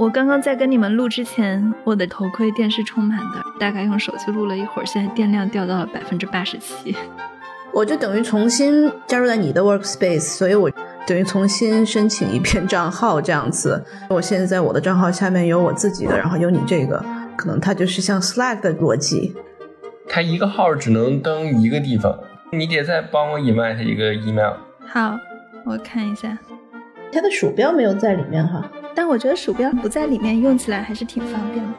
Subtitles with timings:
[0.00, 6.96] 我刚刚在跟你们录之前，我的头盔电是充满的，大概用手机录了一会儿，现在电量掉到了百分之八十七。
[7.70, 10.70] 我就等于重新加入在你的 Workspace，所以我
[11.06, 13.84] 等于重新申请一遍账号这样子。
[14.08, 17.04] 我现在在我的账号下面有我自己的，然后有你这个，
[17.36, 19.36] 可能它就是像 Slack 的逻辑。
[20.08, 22.18] 它一个号只能登一个地方，
[22.52, 24.54] 你得再帮我 invite 一个 email。
[24.86, 25.18] 好，
[25.66, 26.38] 我看一下，
[27.12, 28.64] 它的鼠标没有在里面哈。
[28.94, 31.72] 但我觉得鼠标不在里面用起来还是挺方便的。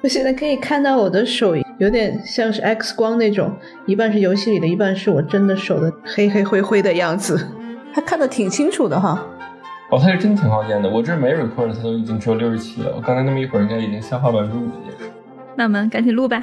[0.00, 3.52] 我现在可以看到我的手有点像是 X 光那种，
[3.86, 7.48] 一半是游戏里的，一半是我真的手的黑黑灰灰的样子，
[7.92, 9.26] 还看得挺清楚的哈。
[9.90, 14.72] 哦，它是真挺耗电的，我这没 record 它都已经只有六十七了，我刚才那么一会儿应该已经消耗百分之五了。
[15.56, 16.40] 那我们赶紧录吧。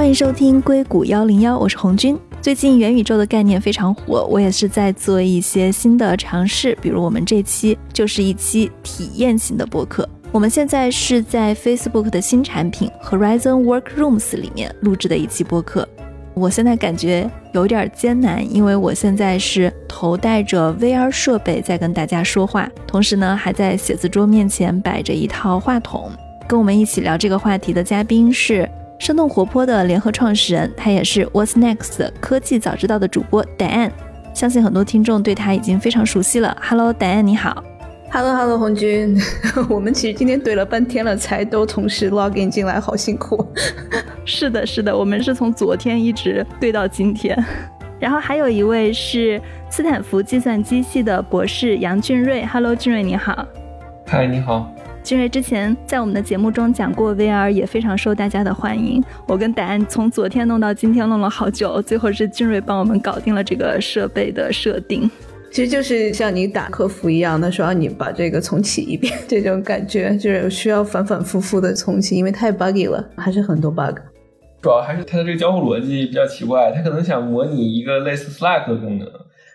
[0.00, 2.18] 欢迎收听硅谷幺零幺，我是红军。
[2.40, 10.08] 最近元宇宙的概念非常火，我也是在做一些新的尝试，比如我们这期就是一期体验型的播客。
[10.32, 15.86] 我们现在是在 Facebook 的新产品 Horizon Workrooms 里面录制的一期播客。
[16.32, 26.10] 我现在感觉有点艰难，因为我现在是头戴着 VR 设备在跟大家说话，同时呢还在写字桌面前摆着一套话筒。
[26.48, 28.66] 跟我们一起聊这个话题的嘉宾是。
[29.00, 33.90] 生动活泼的联合创始人，他也是 What's Next 科技早知道的主播 Dan，
[34.34, 36.54] 相信很多听众对他已经非常熟悉了。
[36.60, 37.64] Hello，Dan，你好。
[38.10, 39.18] Hello，Hello，红军，
[39.70, 43.42] 我们其实今天怼了半天了，才都同时 login 进来，好辛苦。
[44.26, 47.34] 是的，是的，我们是从昨天一直怼到今天。
[47.98, 52.44] 然后还有一位是斯坦福计算机系的博士杨俊瑞。
[52.44, 53.46] Hello，俊瑞，你好。
[54.06, 54.70] 嗨，你好。
[55.02, 59.02] 俊瑞之前在我们的节目中讲过 VR，也非常受大家的欢迎。
[59.26, 65.10] 我跟答案从昨天弄到今天弄了好久，最后是君瑞帮我们搞定了这个设备的设定。
[65.50, 73.98] 其实就是像你打客服一样的，说让你把这个重启一遍， 这种感觉就是需要反反复复的重启，因为太 buggy 了，还是很多 bug。
[74.62, 79.08] 主要还是它的这个交互逻辑比较奇怪，它可能想模拟一个类似 Slack 的功能。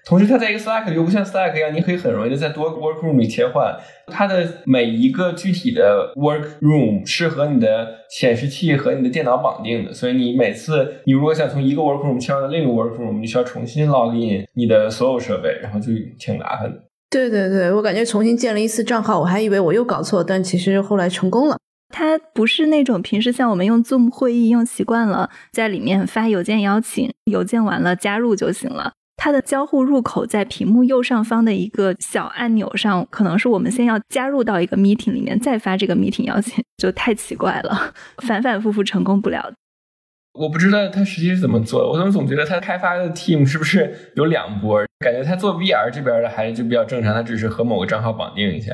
[0.05, 3.75] 同时，它在一个 Slack 里又不像 Slack 一样，你可以很容易的在多个 Workroom 里切换。
[4.05, 15.87] 它的每一个具体的 Workroom 是和你的显示器和你的电脑绑定的，所以你每次你如果想从一个 Workroom 切换到另一个 Workroom，你需要重新 login 你的所有设备，然后就
[16.19, 16.83] 挺麻烦的。
[17.09, 21.57] 对对对，我感觉重新建了一次账号，我还以为我又搞错，但其实后来成功了。
[21.89, 28.93] 它不是那种平时像我们用 Zoom 会议用习惯了，在里面发邮件邀请，邮件完了加入就行了。
[29.17, 39.53] 它的交互入口在屏幕右上方的一个小按钮上，可能是我们先要加入到一个 meeting 里面，再发这个 meeting 邀请，就太奇怪了，反反复复成功不了。
[40.33, 44.85] 我不知道它实际是怎么做的，我怎么总觉得它开发的 team 是不是有两波？
[44.99, 48.73] 感觉它做 VR 这边的还就比较正常，它只是和某个账号绑定一下。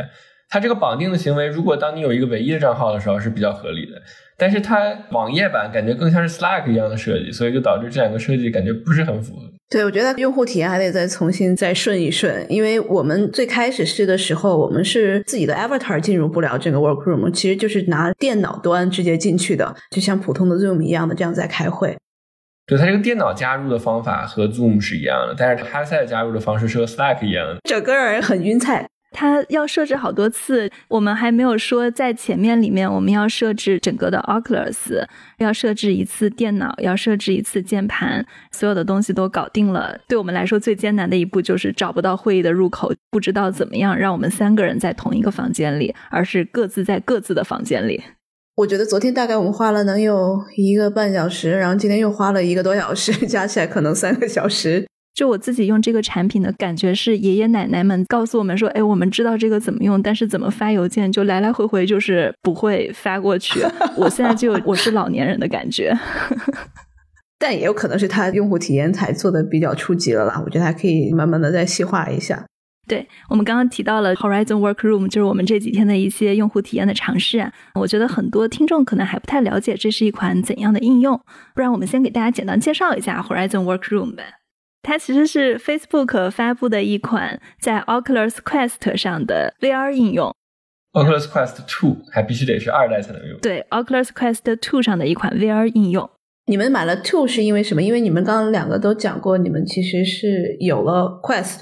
[0.49, 4.01] 它这个绑定的行为，如果当你有一个唯一的账号的时候是比较合理的，
[4.37, 9.43] 但是它网页版感觉更像是 Slack 一样的设计，所以就导致这两个设计感觉不是很符合。
[9.71, 21.95] 对，我觉得用户体验还得再重新再顺一顺，因为我们最开始试的时候，我们是自己的 avatar 进入不了这个 workroom，其实就是拿电脑端直接进去的，就像普通的 Zoom 一样的这样在开会。
[22.67, 28.89] 对，它这个电脑加入的方法和 Zoom 是一样的，但是 Headset 加入的方式是和 Slack 一样的，整个人很晕菜。
[29.11, 35.05] 它要设置好多次，我们还没有说在前面里面我们要设置整个的 Oculus，
[35.37, 39.99] 要设置一次电脑，要设置一次键盘，所有的东西都搞定了。
[40.07, 48.01] 对我们来说最艰难的一步就是找不到会议的入口，不知道怎么样让我们三个人在同一个房间里，而是各自在各自的房间里。
[48.55, 54.85] 我觉得昨天大概我们花了能有一个半小时，然后今天又花了一个多小时， 加起来可能三个小时。
[55.13, 63.59] 就我自己用这个产品的感觉是，爷爷奶奶们告诉我们说：“哎，我们知道这个怎么用，但是怎么发邮件就来来回回就是不会发过去。”
[63.97, 65.93] 我现在就我是老年人的感觉，
[67.37, 70.41] 但也有可能是他用户体验才做的比较初级了啦。
[70.45, 72.45] 我觉得还可以慢慢的再细化一下。
[72.87, 77.51] 对我们刚刚提到了 Horizon Workroom，就是我们这几天的一些用户体验的尝试啊。
[77.75, 81.19] 我觉得很多听众可能还不太了解这是一款怎样的应用，
[81.53, 84.23] 不然我们先给大家简单介绍一下 Horizon Workroom 呗。
[84.83, 90.33] 它其实是 Facebook 发布的一款在 Oculus Quest 上的 VR 应用。
[90.93, 93.39] Oculus Quest Two 还必须得是二代才能用。
[93.39, 96.09] 对，Oculus Quest Two 上的一款 VR 应用。
[96.47, 97.81] 你们买了 Two 是因为什么？
[97.81, 101.59] 因为你们刚刚两个都讲过，你们其实是有了 Quest。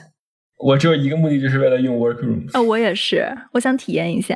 [0.58, 2.52] 我只有一个目的，就是为了用 Workroom。
[2.54, 4.36] 啊，我也是，我想体验一下。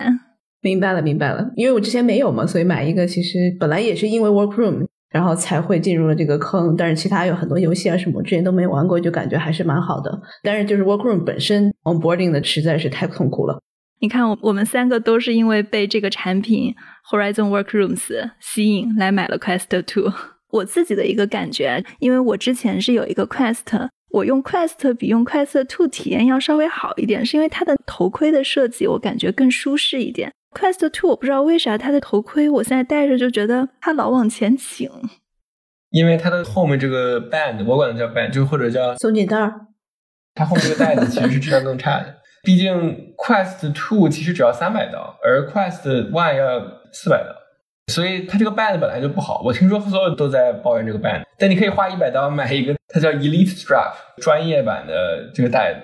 [0.61, 1.51] 明白了，明白了。
[1.55, 6.75] 因为我之前没有嘛，所以买一个其实本来也是因为 Workroom，然后才会进入了这个坑。
[6.75, 10.21] 但是其他有很多游戏啊什么，之前都没玩过，就感觉还是蛮好的。
[10.41, 13.61] 但是就是 Workroom 本身 onboarding 的实在是太痛苦了。
[13.99, 16.75] 你看，我我们三个都是因为被这个产品
[17.09, 20.11] Horizon Workrooms 吸引来买了 Quest Two。
[20.51, 23.89] 我自己的一个感觉，因为我之前是有一个 Quest。
[24.09, 30.31] 我用 Quest 比用 Quest Two 体验要稍微好一点，是因为它的头盔的设计我感觉更舒适一点。
[30.53, 34.89] Quest Two 我不知道为啥它的头盔我现在戴着就觉得它老往前倾，
[35.89, 39.53] 因为它的后面这个 band 我管它叫 band，就或者叫松紧带儿，
[40.35, 42.15] 它后面这个带子其实是质量更差的。
[42.43, 46.59] 毕竟 Quest Two 其实只要三百刀，而 Quest One 要
[46.91, 47.35] 四百刀。
[47.91, 55.81] 所以它这个 band 本来就不好，我听说所有人都在抱怨这个 band，但你可以花一百刀买一个，它叫 Elite Strap 专业版的这个带子，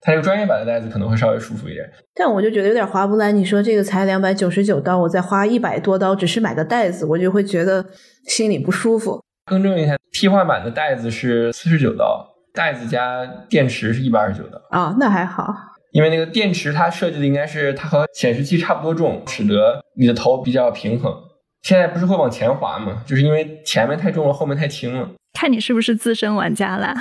[0.00, 1.88] 它这个专业版的袋子可能会稍微舒服一点。
[2.14, 7.84] 但我就觉得有点划不来，你说这个才两百九十九刀，我再花一百多刀只是买个袋子，我就会觉得
[8.26, 9.22] 心里不舒服。
[9.46, 14.60] 更正一下，替换版的袋子是四十九刀，袋子加电池是一百二十九刀。
[14.70, 15.54] 啊，那还好。
[15.92, 21.12] 因为那个电池它设计的应该是它和显示器差不多重，使得你的头比较平衡。
[21.62, 23.02] 现在不是会往前滑吗？
[23.06, 25.08] 就是因为前面太重了，后面太轻了。
[25.32, 26.92] 看你是不是资深玩家啦，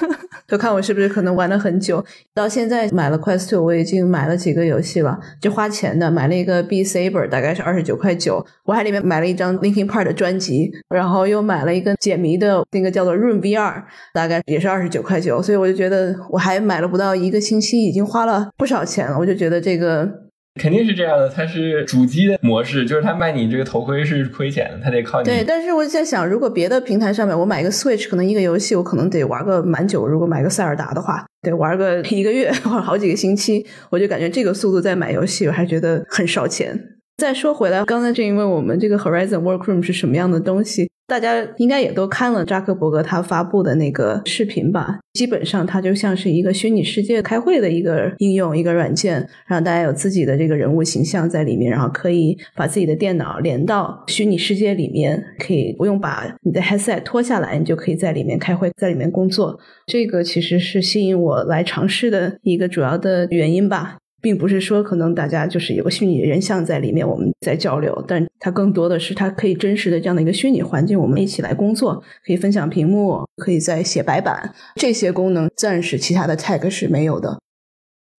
[0.46, 2.04] 就看我是不是可能玩了很久。
[2.34, 6.10] 到现在买了 Quest Two，我已经买了几个游戏了，就花钱的。
[6.10, 8.44] 买了一个 B Saber，大概是二十九块九。
[8.64, 13.82] 我还里面买了一张 Linkin Park 的专辑，然后又买了一个解谜的那个叫做 Room VR，
[14.12, 15.40] 大概也是二十九块九。
[15.40, 19.18] 所以我就觉得我还买了不到一个星期，已经花了不少钱了。
[19.18, 20.27] 我就觉得这个。
[20.58, 25.24] 肯定是这样的，它是主机的模式，就是他卖你这个头盔是亏钱的，他得靠你。
[25.26, 30.06] 对，但是我在想，如果别的平台上面我买一个 Switch，可能一个游戏我可能得玩个蛮久。
[30.06, 36.78] 如果买个塞尔达的话，得玩个 一个月或者好几个星期，我就感觉这个速度在买游戏，我还觉得很烧钱。
[37.16, 44.98] 再说回来，刚才这一问我们这个 Horizon Workroom 是什么样的东西，大家应该也都看了扎克伯格他发布的那个视频吧？
[45.14, 59.58] 基本上它就像是一个虚拟世界开会的一个应用，一个软件，让大家有自己的这个人物形象在里面，然后可以把自己的电脑连到虚拟世界里面，可以不用把你的 headset 脱下来，你就可以在里面开会，在里面工作。
[59.86, 63.96] 这个其实是吸引我来尝试的一个主要的原因吧。
[64.20, 77.38] 并不是说可能大家就是有个虚拟人像在里面，我们在交流，但它更多的是它可以真实的这样的一个虚拟环境，我们一起来工作，可以分享屏幕，可以在写白板，这些功能暂时其他的 tag 是没有的。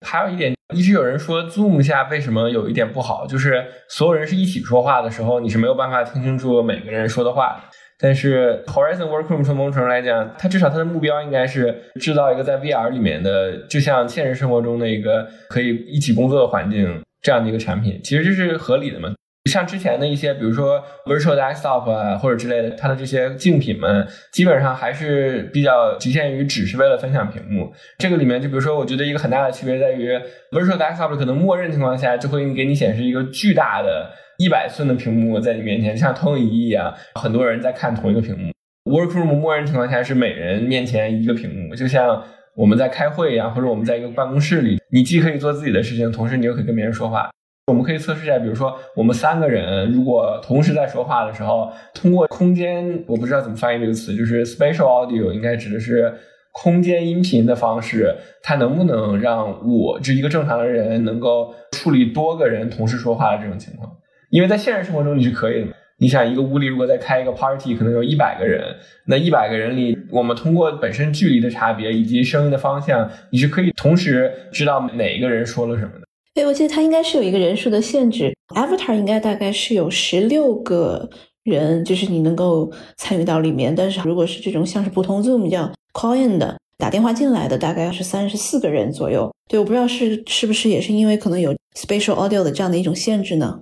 [0.06, 7.70] 还有一点，一直有人说 Zoom 下为什么有一点不好，就是所有人是一起说话的时候，你是没有办法听清楚每个人说的话。
[8.02, 18.00] 但是 Horizon Workroom 从某种程度来讲，它至少它的目标应该是制造一个在 VR 里面的，就像现实生活中的一个可以一起工作的环境这样的一个产品。
[18.02, 19.14] 其实这是合理的嘛？
[19.50, 27.74] 像之前的一些，比如说 Virtual Desktop 啊或者之类的，它的这些竞品们，基本上还是比较局限于只是为了分享屏幕。
[27.98, 30.12] 这个里面，就比如说，我觉得一个很大的区别在于
[30.52, 34.12] Virtual Desktop 可能默认情况下就会给你显示一个巨大的。
[34.40, 38.54] 一百寸的屏幕在你面前，像投影仪一样，很多人在看同一个屏幕。
[38.90, 42.24] Workroom 默认情况下是每人面前一个屏幕，就像
[42.56, 47.30] 我们在开会一样，或者我们在一个办公室里，你既可以做自己的事情，同时你又可以跟别人说话。
[47.68, 56.14] 我们可以测试一下，比如说我们三个人如果同时在说话的时候，通过空间，我不知道怎么翻译这个词，就是 spatial audio，应该指的是
[56.54, 63.98] 空间音频的方式，它能不能让我这一个正常的人能够处理多个人同时说话的这种情况？
[64.30, 65.74] 因为在现实生活中你是可以的嘛？
[66.02, 68.64] 你想一个屋里如果再开一个 party，可能有一百个人，
[69.06, 76.08] 那一百个人里，我们通过本身距离的差别以及声音的方向，你是可以同时知道哪一个人说了什么的。
[76.34, 81.10] 对，我记得它应该是有一个人数的限制，Avatar 应该大概是有十六个
[81.44, 83.76] 人，就是你能够参与到里面。
[83.76, 89.30] 但是如果是这种像是普通 Zoom 叫 call in 的，打电话进来的，大概是三十四个人左右。
[89.50, 93.60] 对，我不知道是是不是也是因为可能有 spatial audio 的这样的一种限制呢？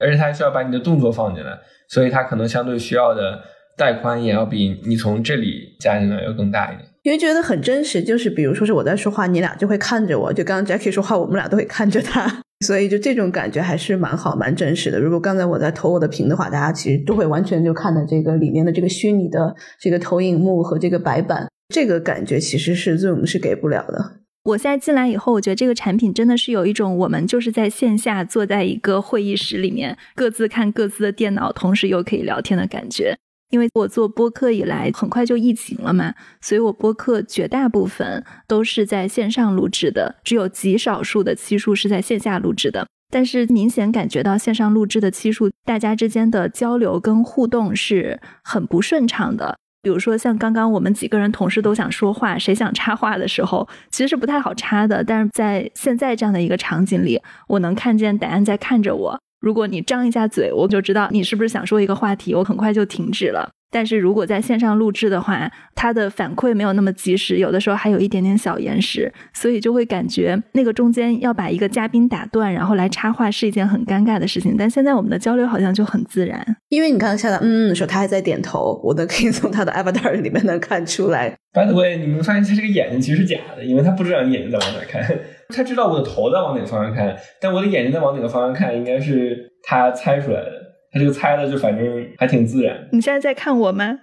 [0.00, 3.40] 而且它需要把你的动作放进来，所以它可能相对需要的
[3.76, 6.88] 带宽也要比你从这里加进来要更大一点。
[7.02, 15.00] 因为觉得很真实，就是比如说是我在说话，你俩就会看着我；就刚刚 Jackie 说话，我们俩都会看着他， 所以就这种感觉还是蛮好、蛮真实的。
[15.00, 24.19] 如果刚才我在投我的屏的话，大家其实都会完全就看到这个里面的这个虚拟的这个投影幕和这个白板，这个感觉其实是 Zoom 是给不了的。
[24.44, 33.16] 我现在进来以后，我觉得这个产品真的是有一种我们就是在线下坐在一个会议室里面，各自看各自的电脑，同时又可以聊天的感觉。
[33.50, 42.86] 因为我做播客以来，很快就疫情了嘛，所以我播客绝大部分都是在线上录制的，只有极少数的期数是在线下录制的。
[43.12, 49.58] 但是明显感觉到线上录制的期数，大家之间的交流跟互动是很不顺畅的。
[49.82, 55.02] 比如说，像刚刚我们几个人同事都想说话，谁想插话的时候，其实是不太好插的。
[55.02, 59.20] 但是在现在这样的一个场景里，我能看见答案在看着我。
[59.40, 63.48] 如果你张一下嘴，我就知道你是不是想说一个话题，我很快就停止了。
[63.72, 74.56] 但是如果在线上录制的话，它的反馈没有那么及时，有的时候还有一点点小延时，所以就会感觉那个中间要把一个嘉宾打断，然后来插话是一件很尴尬的事情。
[74.58, 81.30] 但现在我们的交流好像就很自然，因为你刚刚下来嗯的时候，他还在点头，我都可以从他的 avatar 里面能看出来。
[81.52, 85.00] By the way，你们发现他这个眼睛其实是假的，因为他不知道你眼睛在往哪看，
[85.50, 90.52] 他知道我的头在往哪个方向看，但我的眼睛在往哪个方向看，应该是他猜出来的。
[90.92, 92.88] 他这个猜的就反正还挺自然。
[92.92, 93.96] 你现在在看我吗？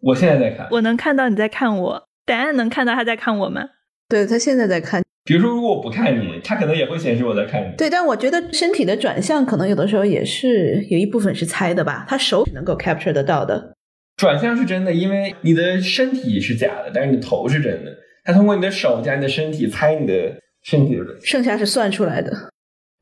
[0.00, 3.62] 我现在在看，我能看到你在看我，答案能看到他在看我吗？
[4.08, 5.02] 对他现在在看。
[5.24, 7.74] 比如说，如果我不看你，他可能也会显示我在看你。
[7.78, 12.04] 对，但我觉得身体的转向可能有的时候也是有一部分是猜的吧。
[12.06, 13.74] 他手能够 capture 得到的，
[14.16, 17.92] 转向是真的，因为你的身体是假的，但是你头是真的。
[18.24, 20.12] 他通过你的手加你的身体猜你的
[20.64, 22.50] 身体的，剩下是算出来的。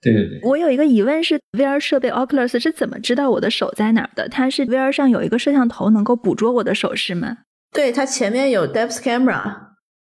[0.03, 4.29] 对对对，我有一个疑问是，VR 设备 Oculus 是怎么知道我的手在哪儿的？
[4.29, 7.39] 它是 VR 上有一个摄像头能够捕捉我的手势吗？
[7.73, 9.55] 对，它前面有 depth camera，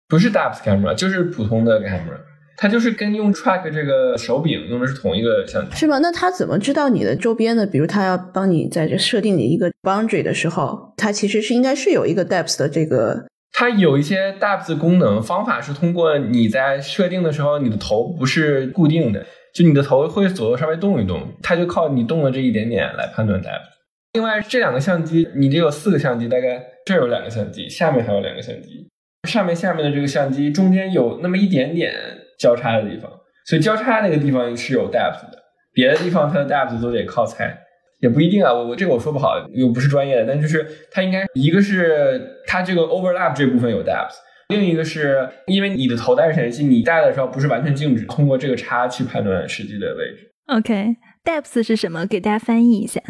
[0.08, 2.18] 不是 depth camera，就是普通的 camera，
[2.58, 5.76] 它就是跟用 track 这个手柄用的是同一个相机。
[5.76, 6.00] 是吗？
[6.00, 7.68] 那它怎么知道你的周边的？
[7.68, 13.28] 比如它要帮你在这设定你一个 boundary 的时候，它其实是应该是有一个 depth 的这个。
[13.62, 19.24] 它有一些 depth 功能方法是通过你在设定的时候，你的头不是固定的。
[19.54, 23.70] 就你的头会左右稍微动一动，它就靠你动的这一点点来判断 depth。
[24.14, 28.90] 另外这两个相机，你这有四个相机，大概这有两个相机，下面还有两个相机，
[29.30, 31.94] 上面下面的这个相机中间有那么一点点
[32.40, 33.12] 交叉的地方，
[33.46, 35.38] 所以交叉那个地方是有 depth 的，
[35.72, 37.56] 别的地方它的 depth 都得靠猜，
[38.02, 44.16] 也不一定啊，我我这个我说不好，又不是专业的，但就是它应该一个是它这个 overlap 这部分有 depth。
[44.50, 50.30] 另一个是因为你的头戴着显示器，你戴的时候不是完全静止，通过这个差去判断实际的位置。
[50.48, 52.06] OK，depth 是什么？
[52.06, 53.02] 给大家翻译一下，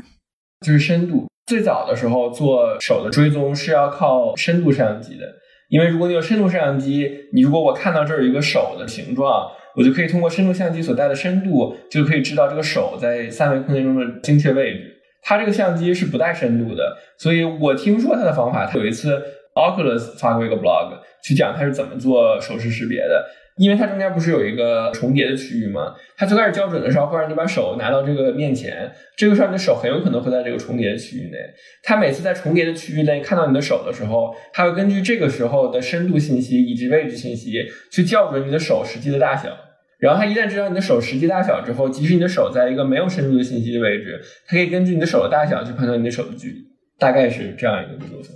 [0.66, 1.28] 就是深度。
[1.48, 5.26] 最早的时候做手的追踪是要靠深度摄像机的，
[5.70, 14.98] 因为如果你有深度摄像机，你如果我看到这儿有一个手的形状，我就可以通过深度相机所带的深度，就可以知道这个手在三维空间中的精确位置。
[15.22, 19.22] 它这个相机是不带深度的，所以我听说它的方法，它有一次
[19.54, 21.00] Oculus 发过一个 blog。
[21.24, 23.24] 去讲它是怎么做手势识别的，
[23.62, 25.94] 因为它中间不是有一个重叠的区域吗？
[26.18, 31.38] 它最开始校准的时候会让你把手拿到这个面前，这个时候你的手很有可能会在这个重叠的区域内。
[31.84, 37.54] 它每次在重叠的区域内看到你的手的时候，它会根据这个时候的深度信息以及位置信息
[37.92, 39.56] 去校准你的手实际的大小。
[40.00, 46.56] 然后它一旦知道你的手实际大小之后，即使你的手在一个没有深度的信息的位置，它可以根据你的手的大小去判断你的手的距离，
[46.98, 48.34] 大概是这样一个流程。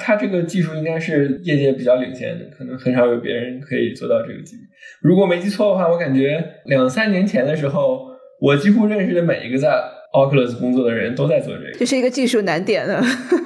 [0.00, 4.64] 它这个技术应该是业界比较领先的，可能很少有别人可以做到这个级别。
[5.02, 8.08] 如果没记错的话，我感觉两三年前的时候，
[8.40, 9.68] 我几乎认识的每一个在
[10.12, 11.78] Oculus 工作的人都在做这个。
[11.78, 13.00] 这是一个技术难点呢。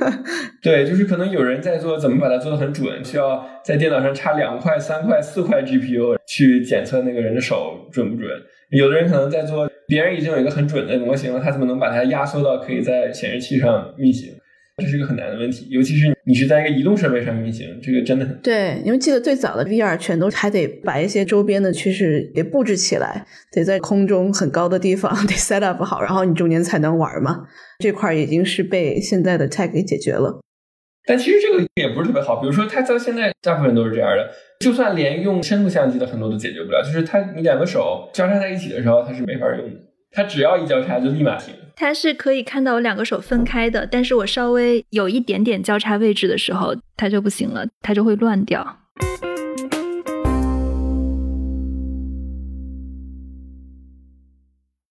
[0.62, 8.30] 对，就是可能有人在做，怎么把它做的很准，需要在电脑上插两块、三块、四块 GPU 去检测那个人的手准不准。
[8.70, 14.32] 有的人可能在做，别人已经有一个很准的模型了，他怎么能把它压缩到可以在显示器上运行？
[14.76, 18.82] 这是一个很难的问题，尤其是你是在一个移动设备上运行，这个真的很对。
[18.84, 27.46] 因为记得最早的 VR 全都还得把一些周边的趋势得布置起来，得在空中很高的地方 得 set up 好，然后你中间才能玩嘛。
[27.78, 30.40] 这块已经是被现在的 tech 给解决了。
[31.06, 34.28] 但其实这个也不是特别好，比如说它到现在大部分都是这样的，
[34.58, 39.80] 就算连用深度相机的很多都解决不了，就是它你两个手交叉在一起的时候，它是没法用的。
[40.16, 41.52] 它只要一交叉就立马停。
[41.74, 48.78] 它是可以看到我两个手分开的，但是我稍微有一点点交叉位置的时候，它就不行了，它就会乱掉。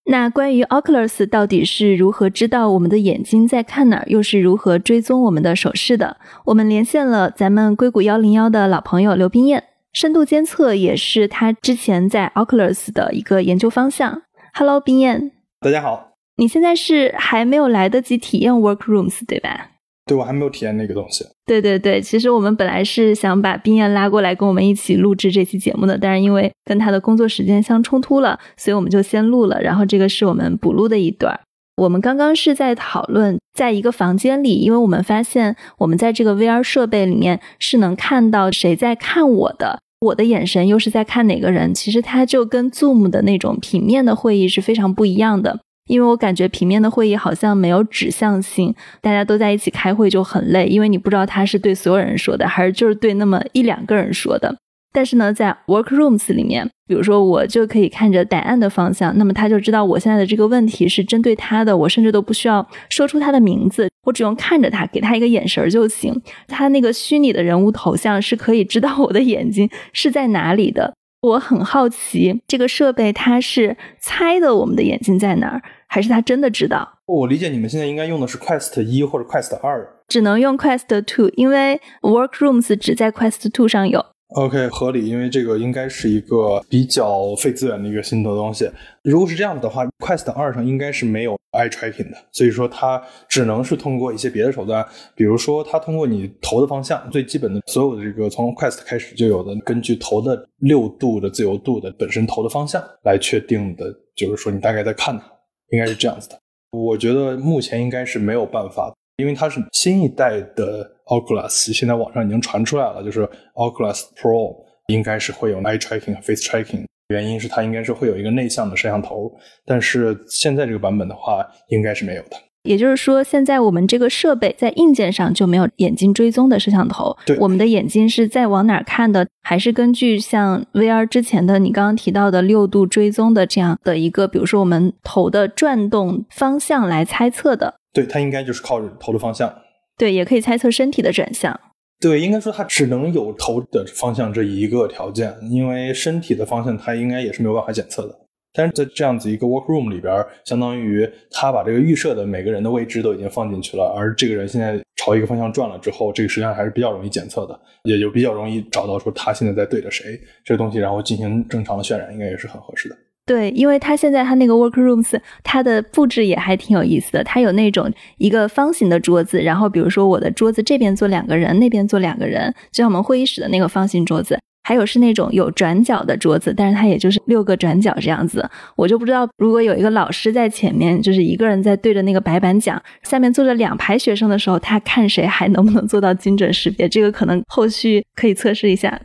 [0.06, 6.18] 那关于 Oculus 到底是如何知道我们的眼睛在看哪儿，又是如何追踪我们的手势的？
[6.48, 9.64] 我们连线了咱们硅谷幺零幺的老朋友刘冰燕，
[9.94, 14.24] 深度监测也是他之前在 Oculus 的一个研究方向。
[14.56, 15.32] Hello，冰燕，
[15.62, 16.12] 大家好。
[16.36, 19.72] 你现在是还没有来得及体验 Workrooms，对吧？
[20.06, 21.26] 对，我还没有体验那个东西。
[21.44, 29.60] 对对对，其实我们本来是想把冰燕拉过来跟我们一起录制这期节目的，但是因为跟他的工作时间相冲突了，所以我们就先录了。
[29.60, 31.40] 然后这个是我们补录的一段。
[31.78, 39.80] 我们刚刚是在讨论，在一个房间里，因为我们发现我们在这个 VR 设备里面是能看到谁在看我的。
[40.04, 45.60] 我的眼神又是在看哪个人，其实它就跟 Zoom 的那种平面的会议是非常不一样的。
[45.88, 54.56] 因为我感觉平面的会议好像没有指向性，大家都在一起开会就很累，因为你不知道他是对所有人说的，还是就是对那么一两个人说的。
[54.94, 66.22] 但是呢，在 Workrooms 里面，比如说我就可以看着答案的方向，那么他就知道我现在的这个问题是针对他的，我甚至都不需要说出他的名字，我只用看着他，给他一个眼神就行。
[66.48, 70.94] 他那个虚拟的人物头像是可以知道我的眼睛是在哪里的。
[71.22, 77.00] 我很好奇，这个设备它是猜的我们的眼睛在哪儿，还是它真的知道？
[77.06, 84.06] 我理解你们现在应该用的是 Quest 一或者 Quest 二，只能用 Quest Two，因为 Workrooms 只在 Quest Two 上有。
[84.36, 88.68] OK，合理，因为这个应该是一个比较费资源的一个新的东西。
[89.04, 93.00] 如果是这样子的话，Quest 二上应该是没有 eye tracking 的，所以说它
[93.30, 94.84] 只能是通过一些别的手段，
[95.16, 103.86] 比如说它通过你头的方向，最基本的所有的这个从 Quest 开始就有的，根据头的六度的自由度的本身头的方向来确定的，
[104.16, 105.26] 就是说你大概在看它，
[105.70, 106.40] 应该是这样子的。
[106.72, 108.92] 我觉得目前应该是没有办法。
[109.18, 114.56] 因为它是新一代的 Oculus，现在网上已经传出来了，就是 Oculus Pro
[114.88, 119.32] 应该是会有 eye tracking 和 face tracking，原因是它应该是会有一个内向的摄像头，
[119.66, 122.38] 但是现在这个版本的话，应该是没有的。
[122.64, 137.76] 也就是说，现在我们这个设备在硬件上就没有眼睛追踪的摄像头，对，我们的眼睛是在往哪儿看的，还是根据像 VR 之前的你刚刚提到的六度追踪的这样的一个，比如说我们头的转动方向来猜测的。
[137.94, 139.54] 对，它应该就是靠头的方向。
[139.98, 141.58] 对，也可以猜测身体的转向。
[142.00, 148.20] 对，应该说它只能有头的方向这一个条件，因为身体的方向它应该也是没有办法检测的。
[148.56, 162.96] 但是在这样子一个 workroom 里边，相当于他把这个预设的每个人的位置都已经放进去了，而这个人现在朝一个方向转了之后，这个实际上还是比较容易检测的，也就比较容易找到说他现在在对着谁这个东西，然后进行正常的渲染，应该也是很合适的。
[163.26, 167.24] 对，因为它现在它那个 workrooms，它的布置也还挺有意思的。
[167.24, 174.38] 它有那种一个方形的桌子，然后比如说我的桌子这边坐两个人，那边坐两个人，就像我们会议室的那个方形桌子。
[174.66, 178.50] 还有是那种有转角的桌子，但是它也就是六个转角这样子。
[178.78, 186.88] 我就不知道，如果有一个老师在前面，就是一个人在对着那个白板讲，下面坐着两排学生的时候，他看谁还能不能做到精准识别？
[186.88, 188.98] 这个可能后续可以测试一下。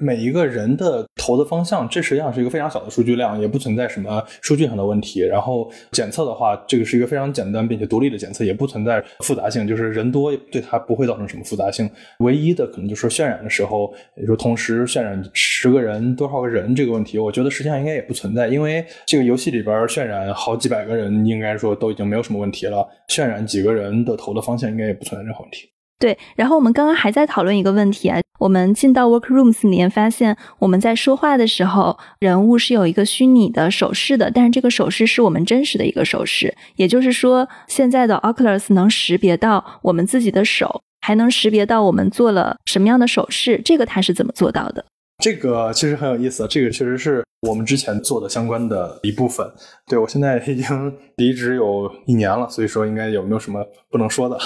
[0.00, 5.20] 每一个人的头的方向，这实际上是一个非常小的数据量，也不存在什么数据上的问题。
[5.20, 11.88] 然后检测的话，这个是一个非常简单并且独立的检测，也不存在复杂性，就是人多对它不会造成什么复杂性。
[12.20, 22.86] 唯一的可能就是渲染的时候，你说同时渲染十个人多少个人这个问题，我觉得实际上应该也不存在，因为这个游戏里边渲染好几百个人，应该说都已经没有什么问题了。
[23.08, 25.68] 渲染几个人的头的方向，应该也不存在任何问题。
[25.98, 44.84] 对，然后我们刚刚还在讨论一个问题啊，我们进到 Workrooms 里面，发现我们在说话的时候，人物是有一个虚拟的手势的，但是这个手势是我们真实的一个手势，也就是说，现在的 Oculus 能识别到我们自己的手，还能识别到我们做了什么样的手势，这个它是怎么做到的？
[45.22, 49.46] 这个其实很有意思，这个确实是我们之前做的相关的一部分。
[49.86, 54.38] 对我现在已经离职有一年了，所以说应该有没有什么不能说的？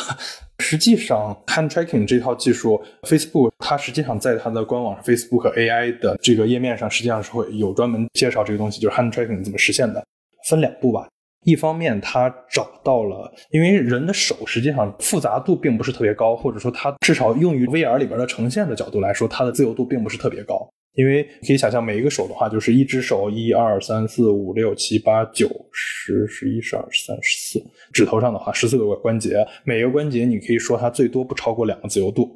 [0.61, 10.05] 实际上，hand tracking 这套技术，Facebook 它实际上在它的官网，Facebook AI 的这个页面上，实际上是会有专门介绍这个东西，就是 hand tracking 怎么实现的。
[10.49, 11.09] 分两步吧，
[11.45, 20.69] 一方面它找到了，因为人的手实际上复杂度并不是特别高，或者说它至少用于 VR 里边的呈现的角度来说，它的自由度并不是特别高。
[20.95, 27.61] 因为可以想象，每一个手的话，就是一只手，一二三四五六七八九十十一十二十三十四，
[27.95, 32.29] 指头上的话，十四个关节，每个关节你可以说它最多不超过两个自由度，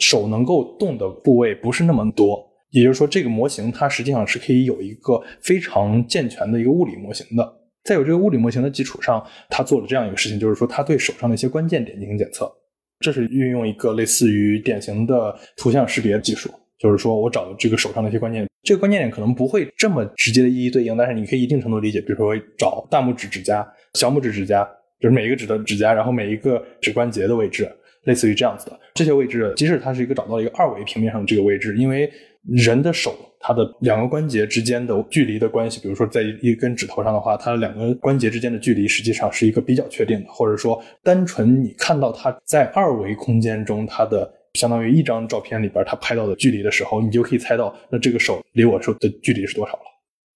[0.00, 7.60] 手能够动的部位不是那么多，也就是说，这个模型它实际上是可以有一个非常健全的一个物理模型的。
[7.84, 12.50] 在有这个物理模型的基础上，它做了这样一个事情，就是说，它对手上的一些关键点进行检测，
[13.00, 16.50] 这是运用一个类似于典型的图像识别技术。
[16.76, 24.68] 就是说我找这个手上的一些关键，这个关键点可能不会这么直接的一一对应，但是你可以一定程度理解，比如说找大拇指指甲、小拇指指甲，
[25.00, 27.70] 就是每一个指的指甲，然后每一个指关节的位置，
[28.04, 32.10] 类似于这样子的这些位置，即使它是一个找到一个二维平面上的这个位置，因为
[32.46, 44.32] 人的手它的两个关节之间的距离的关系，比如说在一根指头上的话，它两个关节之间的距离实际上是一个比较确定的，或者说单纯你看到它在二维空间中它的。
[44.54, 49.80] 相当于一张照片里边，他拍到的距离的时候，你就可以猜到，那这个手离我手的距离是多少了。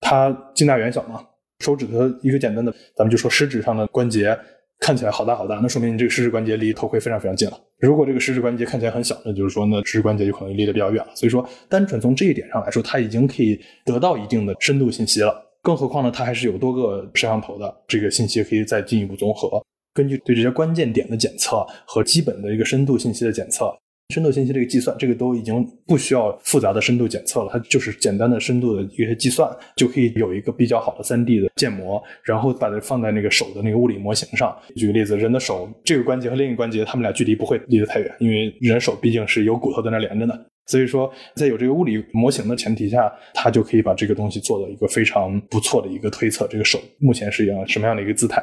[0.00, 1.24] 它近大远小嘛，
[1.60, 4.36] 手指头一个简单的，咱们就说食指上的关节，
[4.80, 7.60] 看起来好大好大，那说明你这个食指关节离头盔非常非常近了。
[7.80, 11.12] 如果这个食指关节看起来很小，那就是说那食指关节就可能离得比较远了。
[11.14, 15.34] 所以说，单纯从这一点上来说，它已经可以得到一定的深度信息了。
[15.62, 19.60] 更何况呢，它还是有多个摄像头的，这个信息可以再进一步综合，
[19.92, 23.72] 根据对这些关键点的检测和基本的一个深度信息的检测。
[24.14, 34.56] 深度信息这个计算，这个都已经不需要复杂的深度检测了，它就是简单的深度的一些计算，就可以有一个比较好的三 D 的建模，然后把它放在那个手的那个物理模型上。
[34.76, 40.34] 举个例子，人的手这个关节和另一个关节，它们俩距离不会离得太远，因为人手毕竟是有骨头在那连着呢。
[40.64, 48.42] 所以说，在有这个物理模型的前提下，它就可以把这个东西做到一个非常不错的一个推测，这个手目前是一样什么样的一个姿态。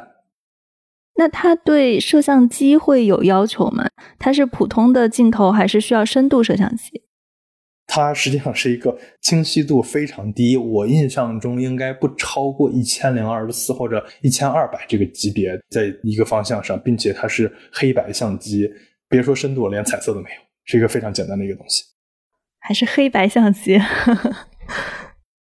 [1.18, 3.88] 那它对摄像机会有要求吗？
[4.18, 7.02] 它是普通的镜头，还是需要深度摄像机？
[7.86, 18.68] 它实际上是一个清晰度非常低，我印象中应该不超过一千零二十四或者一千二百这个级别，在一个方向上，并且它是黑白相机，
[19.08, 21.84] 别说深度，连彩色都没有，是一个非常简单的一个东西。
[22.58, 23.80] 还是黑白相机。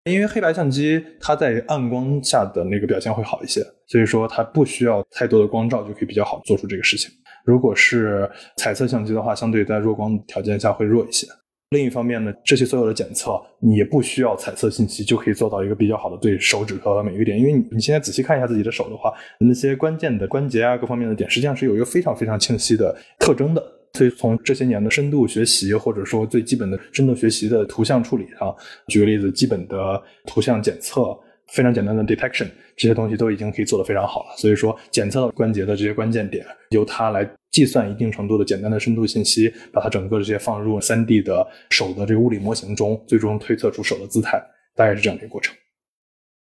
[0.10, 7.12] 因为黑白相机它在暗光下的那个表现会好一些，所以说它不需要太多的光照就可以比较好做出这个事情。
[7.46, 11.28] 如果是彩色相机的话，相对在弱光条件下会弱一些。
[11.72, 23.64] 另一方面呢，这些所有的检测你也不需要彩色信息就可以做到一个比较好的对手指和每一个点，因为你你现在仔细看一下自己的手的话，那些关键的关节啊各方面的点实际上是有一个非常非常清晰的特征的。
[23.94, 28.56] 所以从这些年的深度学习，或者说最基本的深度学习的图像处理上，
[28.88, 34.36] 举个例子，基本的图像检测，非常简单的 detection，这些东西都已经可以做得非常好了。
[34.38, 44.40] 所以说，检测到关节的这些关键点，由它来计算一定程度的简单的深度信息，把它整个这些放入三 D 的手的这个物理模型中，最终推测出手的姿态，
[44.76, 45.56] 大概是这样的一个过程。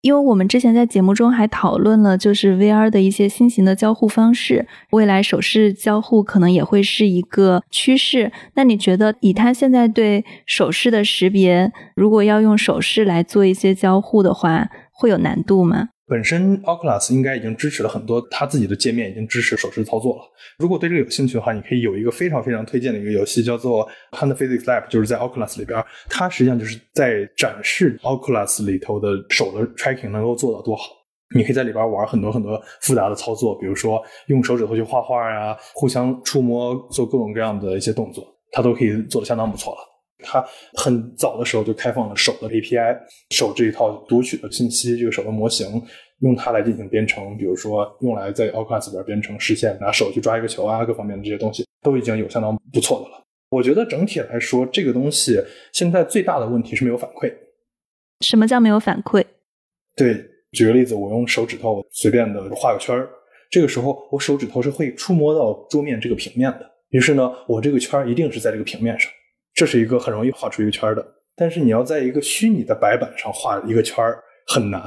[0.06, 8.32] 因为我们之前在节目中还讨论了，就是 VR 的一些新型的交互方式，未来手势交互可能也会是一个趋势。
[8.54, 15.90] 那你觉得，以它现在对手势的识别，如果要用手势来做一些交互的话，会有难度吗？
[16.08, 20.22] 本身 Oculus 应该已经支持了很多，它自己的界面已经支持手势操作了。
[20.58, 30.84] 如果对这个有兴趣的话，你可以有一个非常非常推荐的一个游戏，叫做 Hand Physics Lab，就是在 Oculus 里边，它实际上就是在展示 Oculus 里头的手的 tracking 能够做到多好。
[31.36, 39.80] 你可以在里边玩很多很多复杂的操作，比如说用手指头去画画呀，互相触摸，做各种各样的一些动作，它都可以做的相当不错了。
[40.24, 42.98] 它很早的时候就开放了手的 API，
[43.32, 45.82] 手这一套读取的信息，这个手的模型
[46.20, 53.24] 用它来进行编程，比如说用来在 Oculus 里边编程实现拿手去抓一个球啊，各方面的这些东西都已经有相当不错的了。
[53.50, 55.40] 我觉得整体来说，这个东西
[55.74, 57.32] 现在最大的问题是没有反馈。
[58.22, 59.24] 什么叫没有反馈？
[59.96, 63.10] 对，举个例子，我用手指头随便的画个圈儿，
[63.52, 69.12] 这个时候我手指头是会触摸到桌面这个平面的，于是呢，我这个圈儿一定是在这个平面上。
[69.56, 74.06] 这是一个很容易画出一个圈的，但是你要在一个虚拟的白板上画一个圈
[74.46, 74.82] 很难。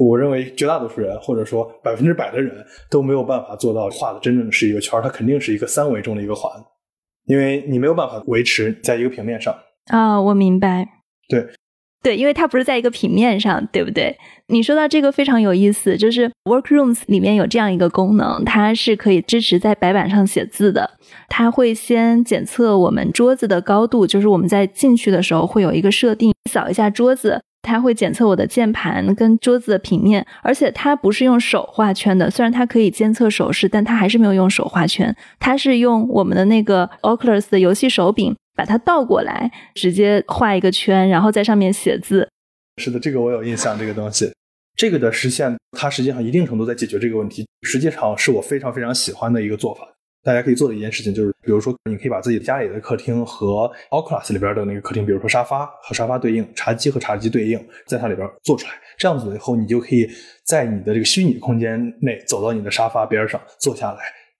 [0.00, 6.50] 我认为绝大多数人，或者说百分之百的人都没有办法做到画的真正的是一个圈它肯定是一个三维中的一个环，
[7.26, 9.54] 因为你没有办法维持在一个平面上。
[9.86, 10.86] 啊，我明白。
[11.28, 11.46] 对。
[12.04, 14.14] 对，因为它不是在一个平面上，对不对？
[14.48, 20.98] 你说到这个非常有意思，就是 Workrooms 里面有这样一个功能，它是可以支持在白板上写字的。
[21.30, 38.36] 它会先检测我们桌子的高度，就是我们在进去的时候会有一个设定，扫一下桌子，它会检测我的键盘跟桌子的平面，而且它不是用手画圈的，虽然它可以监测手势，但它还是没有用手画圈，它是用我们的那个 Oculus 的游戏手柄。
[38.54, 42.28] 把它倒过来，直接画一个圈，然后在上面写字。
[42.76, 43.78] 是的，这个我有印象。
[43.78, 44.32] 这个东西，
[44.76, 47.46] 这个的实现，它实际上一定程度在解决这个问题。
[47.62, 49.88] 实际上是我非常非常喜欢的一个做法。
[50.22, 58.72] 大家可以做的一件事情就是，比如说，你可以把自己家里的客厅和 Oculus 里边的那个客厅，比如说沙发和沙发对应，茶几和茶几对应，在它里边做出来。
[58.96, 60.08] 这样子以后，你就可以
[60.44, 63.98] 在你的这个虚拟空间内走到你的沙发边上坐下来，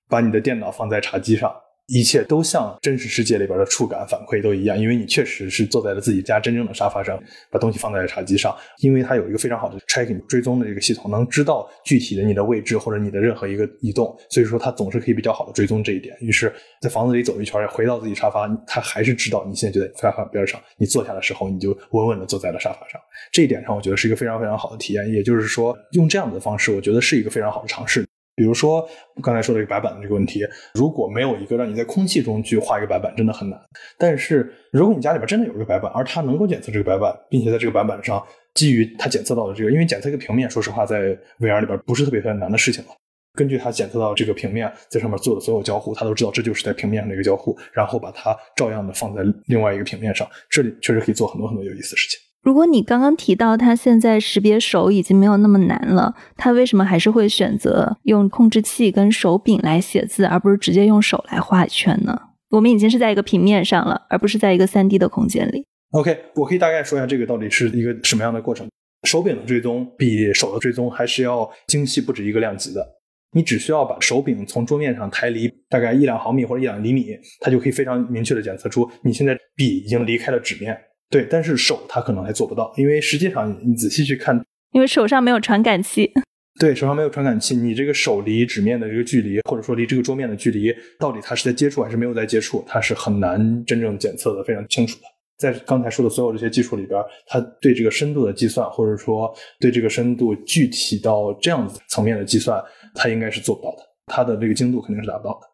[0.09, 1.55] 把你的电脑放在茶几上。
[1.87, 8.57] 一切都像真实世界里边的触感反馈都一样，因为你确实是坐在了自己家真正的沙发上，把东西放在了茶几上。
[8.81, 16.17] 因为它有一个非常好的 tracking 追踪的这个系统，能知道具体的你的位置或者你的任何一个移动，所以说它总是可以比较好的追踪这一点。
[16.21, 20.59] 于是，在房子里走一圈，回到自己沙发，它还是知道你现在就在沙发边上。
[20.79, 22.99] 你坐下的时候，你就稳稳的坐在了沙发上。
[23.31, 25.13] 这一点上，我觉得是一个非常非常好的体验。
[25.13, 28.07] 也就是说，用这样的方式，我觉得是一个非常好的尝试。
[28.37, 28.89] 比如说
[29.23, 30.45] 刚才说的一个白板的这个问题，
[30.75, 33.61] 如果没有一个让你在空气中去画一个白板，真的很难。
[33.99, 42.91] 但是如果你家里边真的有一个白板，而它能够检测这个白板，并且在这个白板上基于它检测到的这个，因为检测一个平面，说实话，在 VR 里边不是特别特别难的事情了。
[43.35, 50.29] 根据它检测到这个平面在上面做的所有交互，它都知道这就是在平面上的一个交互，然后把它照样的放在另外一个平面上。
[50.49, 52.21] 这里确实可以做很多很多有意思的事情。
[52.45, 62.21] 如果你刚刚提到它现在识别手已经没有那么难了，它为什么还是会选择用控制器跟手柄来写字，而不是直接用手来画圈呢？
[62.51, 65.65] 我们已经是在一个平面上了，而不是在一个三 D 的空间里。
[65.93, 68.69] OK，我可以大概说一下这个到底是一个什么样的过程。
[69.09, 72.87] 手柄的追踪比手的追踪还是要精细不止一个量级的。
[73.33, 77.07] 你只需要把手柄从桌面上抬离大概一两毫米或者一两厘米，
[77.41, 80.79] 它就可以非常明确的检测出你现在笔已经离开了纸面。
[81.15, 86.13] 对，但是手它可能还做不到，因为实际上你仔细去看，因为手上没有传感器。
[86.59, 95.03] 对手上没有传感器，你这个手离纸面的这个距离，或者说离这个桌面的距离，到底它是在接触还是没有在接触，它是很难真正检测的非常清楚的。
[95.39, 102.61] 在刚才说的所有这些技术里边，它对这个深度的计算，或者说对这个深度具体到这样子层面的计算，
[102.93, 105.47] 它应该是做不到的，它的这个精度肯定是达不到的。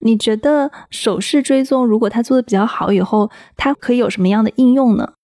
[0.00, 5.14] 你觉得手势追踪如果它做的比较好以后，它可以有什么样的应用呢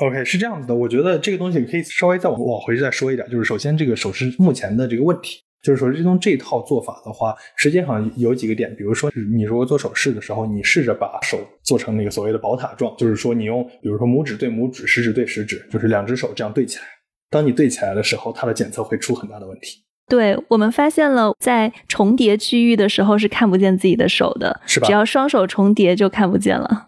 [0.00, 16.84] ？OK，是这样子的，我觉得这个东西可以稍微再往往回再说一点，就是首先这个手势目前的这个问题，就是手势追踪这套做法的话，实际上有几个点，比如说你如果做手势的时候，你试着把手做成那个所谓的宝塔状，就是说你用比如说拇指对拇指，食指对食指，就是两只手这样对起来，
[17.30, 19.82] 当你对起来的时候，它的检测会出很大的问题。
[20.08, 24.86] 对我们发现了，在重叠区域的时候是看不见自己的手的，是吧？
[24.86, 26.86] 只要双手重叠就看不见了。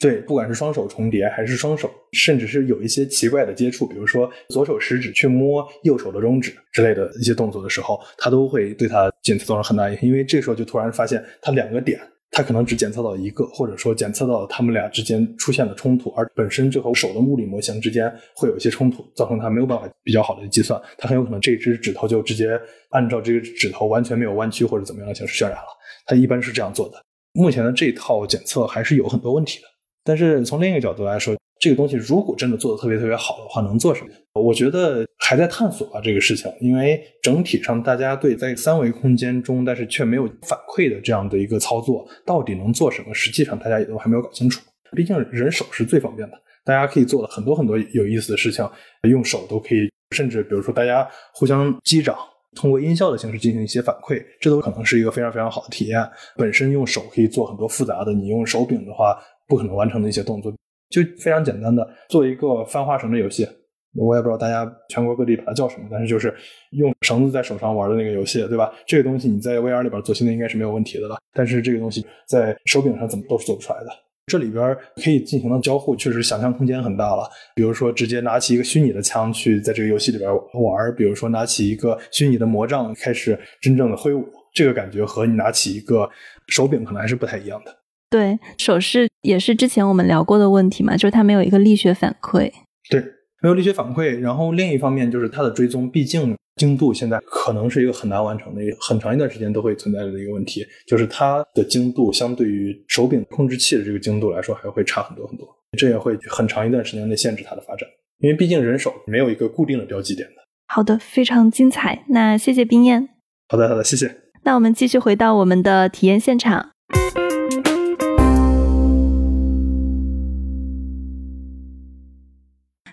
[0.00, 10.08] 对，不管是双手重叠，还是双手，甚至是有一些奇怪的接触，比如说左手食指去摸右手的中指之类的一些动作的时候，它都会对它检测造成很大影响。
[10.08, 20.80] 因为这时候就突然发现，它两个点，它可能只检测到一个，或者说检测到它们俩之间出现了冲突，而本身这和手的物理模型之间会有一些冲突，造成它没有办法比较好的计算。
[20.96, 22.60] 它很有可能这只指头就直接
[22.90, 25.68] 按照这个指头完全没有弯曲或者怎么样的形式渲染了。
[26.06, 27.02] 它一般是这样做的。
[27.32, 29.66] 目前的这套检测还是有很多问题的。
[30.04, 34.10] 但是从另一个角度来说，这个东西如果真的做的特别特别好的话，能做什么？
[34.40, 43.12] 我觉得还在探索啊这个事情，因为整体上大家对在三维空间中，但是却没有反馈的这样的一个操作，到底能做什么？
[43.12, 44.60] 实际上大家也都还没有搞清楚。
[44.92, 48.64] 毕竟人手是最方便的，大家可以做很多很多有意思的事情，
[49.02, 52.16] 用手都可以，甚至比如说大家互相击掌，
[52.54, 56.08] 通过音效的形式进行一些反馈，这都可能是一个非常非常好的体验。
[56.36, 59.18] 本身用手可以做很多复杂的，你用手柄的话。
[59.50, 60.52] 不可能完成的一些动作，
[60.90, 63.48] 就非常简单的做一个翻花绳的游戏。
[63.94, 66.32] 我也不知道大家全国各地把它叫什么，但是就是
[66.72, 68.72] 用绳子在手上玩的那个游戏，对吧？
[68.86, 71.16] 这个东西你在 VR 里边做，现在应该是没有问题的了。
[71.32, 73.86] 但是这个东西在手柄上怎么都是做不出来的。
[74.26, 77.28] 这里边可以进行的交互，确实想象空间很大了。
[77.56, 84.22] 比如说，直接拿起一个虚拟的枪去在这个游戏里边玩；，比如说拿起一个虚拟的魔杖开始真正的挥舞，
[84.52, 86.08] 这个感觉和你拿起一个
[86.48, 87.74] 手柄可能还是不太一样的。
[88.10, 92.50] 对手势也是之前我们聊过的问题嘛，就是它没有一个力学反馈。
[92.90, 93.00] 对，
[93.42, 94.18] 没有力学反馈。
[94.18, 105.46] 然后另一方面就是它的追踪，毕竟精度现在可能是一个很难完成的，很长一段时间都会存在的一个问题，就是它的精度相对于手柄控制器的这个精度来说，还会差很多很多。
[105.76, 107.86] 这也会很长一段时间内限制它的发展，
[108.20, 110.34] 因为毕竟人手没有一个固定的标记点的。
[110.66, 112.04] 好的，非常精彩。
[112.08, 113.08] 那谢谢冰燕。
[113.50, 114.16] 好的，好的，谢谢。
[114.44, 116.70] 那我们继续回到我们的体验现场。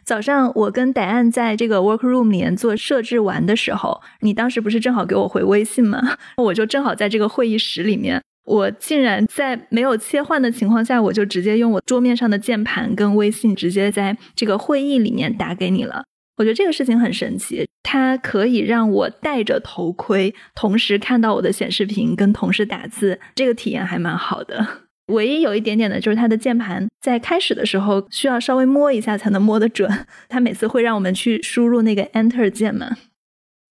[0.05, 5.99] 早上我跟戴安在这个 workroom 里面做设置完的时候，你当时不是正好给我回微信吗？
[6.37, 16.03] 我就正好在这个会议室里面，我竟然在没有切换的情况下，我就直接用我桌面上的键盘跟微信直接在这个会议里面打给你了。
[16.37, 24.84] 我觉得这个事情很神奇，它可以让我戴着头盔，同时看到我的显示屏跟同事打字，这个体验还蛮好的。
[25.07, 29.89] 唯一有一点点的就是它的键盘在开始的时候需要稍微摸一下才能摸得准，
[30.27, 32.97] 它每次会让我们去输入那个 Enter 键嘛。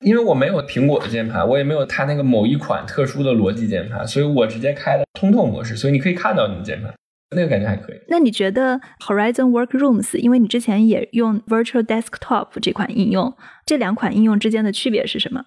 [0.00, 6.94] 因为我没有苹果的键盘，我也没有它那个某一款特殊的逻辑键盘，所以我直接开了通透模式，所以你可以看到你的键盘，
[7.34, 7.96] 那个感觉还可以。
[8.08, 15.46] 那你觉得 Horizon Workrooms，因为你之前也用 Virtual Desktop 这款应用，这两款应用之间的区别是什么？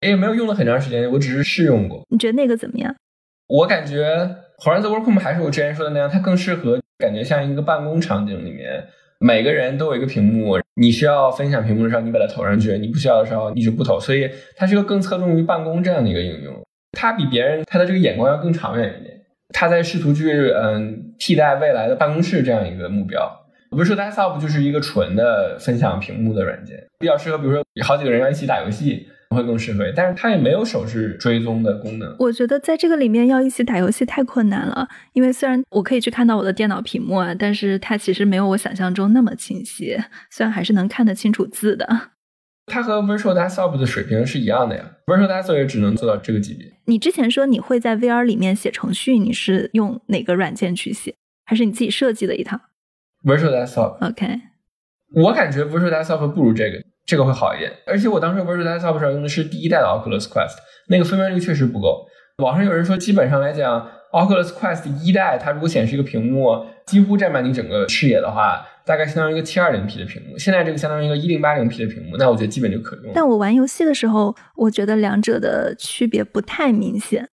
[0.00, 2.04] 也没有用了很长时间，我只是试用过。
[2.10, 2.94] 你觉得那个怎么样？
[3.48, 4.36] 我感觉。
[4.56, 8.84] Horizon Workroom 还是我之前说的那样，它更适合感觉像一个办公场景里面，
[9.18, 13.98] 每个人都有一个屏幕，你需要分享屏幕的时候，你把它投上去；你不需要的时候，你就不投。
[13.98, 16.54] 所以它是一个更侧重于办公这样的一个应用。
[16.92, 19.16] 它比别人它的这个眼光要更长远一点，
[19.52, 23.28] 它在试图去嗯替代未来的办公室这样一个目标。
[23.70, 32.14] 不是说 Desktop 就是一个纯的分享屏幕的软件，比较适合比如说好几个人要一起打游戏，会更适合，但是它也没有手势追踪的功能。
[32.18, 39.98] 我觉得在这个里面要一起打游戏太困难了，因为虽然我可以去看到我的电脑屏幕啊，但是它其实没有我想象中那么清晰，
[40.30, 42.12] 虽然还是能看得清楚字的。
[42.66, 46.72] 它和 Virtual Desktop 的水平是一样的呀，Virtual Desktop 也只能做到这个级别。
[46.86, 52.58] 你之前说你会在 VR 里面写程序，你是用哪个软件去写，还是你自己设计的一套
[53.22, 54.40] Virtual Desktop？？OK，
[55.14, 57.72] 我感觉 Virtual Desktop 不如这个，这个会好一点。
[57.86, 60.56] 而且我当时 Virtual Desktop 上用的是第一代的 Oculus Quest，
[60.88, 62.06] 那个分辨率确实不够。
[62.38, 70.36] 网上有人说，基本上来讲，Oculus Quest 一代它如果显示一个屏幕几乎占满你整个视野的话，大概相当于一个七二零 P 的屏幕。
[70.36, 73.12] 现在这个相当于一个一零八零 P 的屏幕，那我觉得基本就可用了。
[73.14, 77.28] 但我玩游戏的时候，我觉得两者的区别不太明显。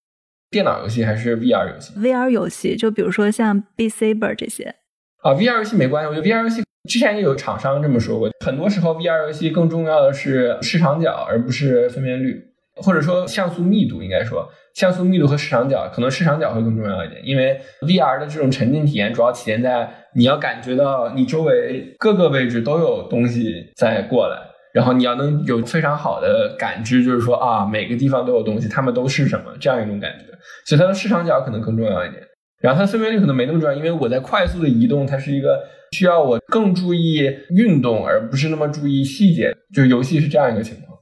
[0.51, 4.75] 电脑游戏还是 VR 游戏 VR 游戏，就比如说像 Beat Saber 这些，
[5.23, 12.43] 啊？VR 游戏没关系，我觉得 VR 游戏之前也有厂商这么说过，很多时候 VR 游戏更重要的是视场角，而不是分辨率，
[12.75, 24.37] 或者说像素密度，应该说像素密度和视场角，可能视场角会更重要一点，因为 VR 的这种沉浸体验主要体现在你要感觉到你周围各个位置都有东西在过来。
[24.73, 30.27] 然后你要能有非常好的感知，就是说啊，每个地方都有东西，它们都是什么这样一种感觉，
[30.65, 32.23] 所以它的视场角可能更重要一点。
[32.61, 35.61] 然后它的分辨率可能没那么重要，因为我在快速的移动，它是一个
[35.91, 39.55] 需要我更注意运动，而不是那么注意细节。
[39.73, 40.97] 就游戏是这样一个情况。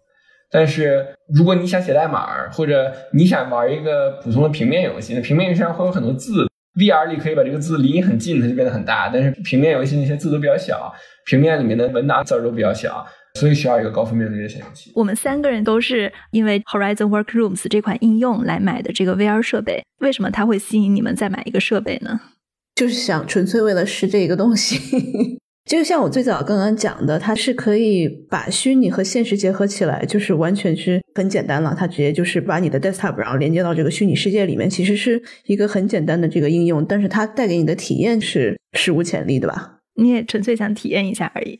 [0.52, 9.10] 但是如果你想写代码，或者你想玩一个普通的平面游戏，那平面游戏上会有很多字，VR 里可以把这个字离你很近，它就变得很大。
[9.14, 10.92] 但是平面游戏那些字都比较小，
[11.26, 13.06] 平面里面的文档字儿都比较小。
[13.36, 14.92] 所以需要一个高分辨率的显示器。
[14.96, 19.84] 我们三个人都是因为 Horizon Workrooms 这款应用来买的这个 VR 设备。
[20.00, 22.20] 为什么它会吸引你们再买一个设备呢？
[22.80, 24.80] 就是想纯粹为了试这个东西。
[25.70, 31.76] 就像我最早刚刚讲的，它是可以把虚拟和现实结合起来，就是完全是很简单了。
[31.78, 39.80] 它直接就是把你的 desktop 然后连接到这个虚拟世界里面，其实是一个很简单的这个应用，但是它带给你的体验是史无前例的吧？
[39.96, 41.60] 你也纯粹想体验一下而已。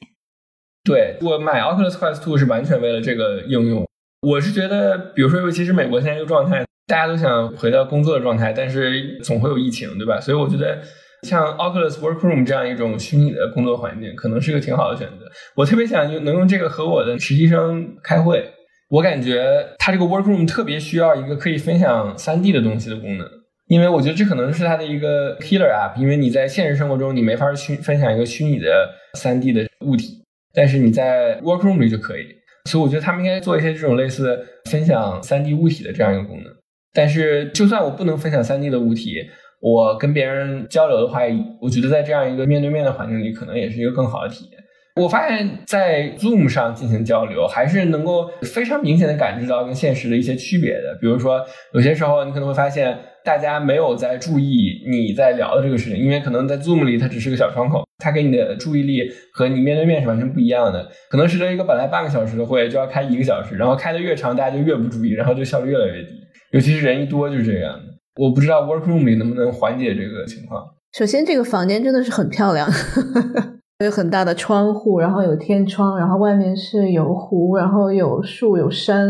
[0.86, 3.86] 对我买 Oculus Quest 2是完全为了这个应用。
[4.22, 10.20] 我是觉得，比如说，尤其是美国现在这个状态，大家都想回到工作的状态，但是总会有疫情，对吧？
[10.20, 10.82] 所以我觉得，
[11.28, 15.26] 像 Oculus Workroom 这样一种虚拟的工作环境，可能是个挺好的选择。
[15.56, 18.44] 我特别想用能用这个和我的实习生开会。
[18.90, 19.46] 我感觉
[19.78, 23.28] 它这个 Workroom 特别需要一个可以分享 3D 的东西的功能，
[23.68, 26.00] 因为我觉得这可能是它的一个 killer app。
[26.00, 30.24] 因为你在现实生活中你没法虚分享一个虚拟的 3D 的物体。
[30.52, 32.26] 但是你在 Workroom 里就可以，
[32.66, 36.52] 所以我觉得他们应该做一些这种类似分享 3D 物体的这样一个功能。
[36.92, 39.30] 但是就算我不能分享 3D 的物体，
[39.62, 41.20] 我跟别人交流的话，
[41.62, 44.60] 我觉得在这样一个面对面的环境里，可能也是一个更好的体验。
[44.96, 50.98] 我发现，在 Zoom 上进行交流，还是能够非常明显的感知到跟现实的一些区别的。
[51.00, 51.42] 比如说，
[51.74, 60.90] 有些时候你可能会发现，大家没有在注意你在聊的这个事情，因为可能在 Zoom 里它只是个小窗口，它给你的注意力和你面对面是完全不一样的。
[61.10, 66.10] 可能是这一个本来半个小时的会就要开一个小时，然后开的越长，大家就越不注意，然后就效率越来越低。
[66.52, 67.89] 尤其是人一多就是这样的。
[68.16, 70.64] 我不知道 Workroom 里能不能缓解这个情况。
[70.98, 72.68] 首先，这个房间真的是很漂亮。
[73.86, 79.08] 有很大的窗户，然后有天窗，然后外面是有湖，然后有树有山，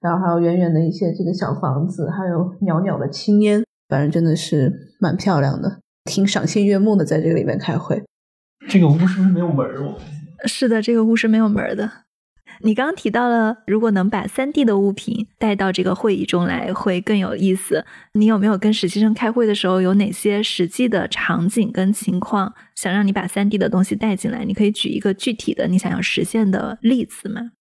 [0.00, 8.00] 然后还有远远的一些这个小房子，还有袅袅的青烟，反正真的是蛮漂亮的，挺赏心悦目的，在这个里面开会。
[8.68, 9.82] 这个屋是不是没有门儿？
[9.82, 9.98] 我
[10.46, 11.90] 是的，这个屋是没有门的。
[12.60, 17.84] 你刚刚提到了，如果能把三 D 的物品带到这个会议中来，会更有意思。
[18.12, 24.44] 你有没有跟实习生开会的时候，有哪些实际的场景跟情况，想让你把三 D 的东西带进来？
[24.44, 27.52] 你可以举一个具体的你想要实现的例子吗？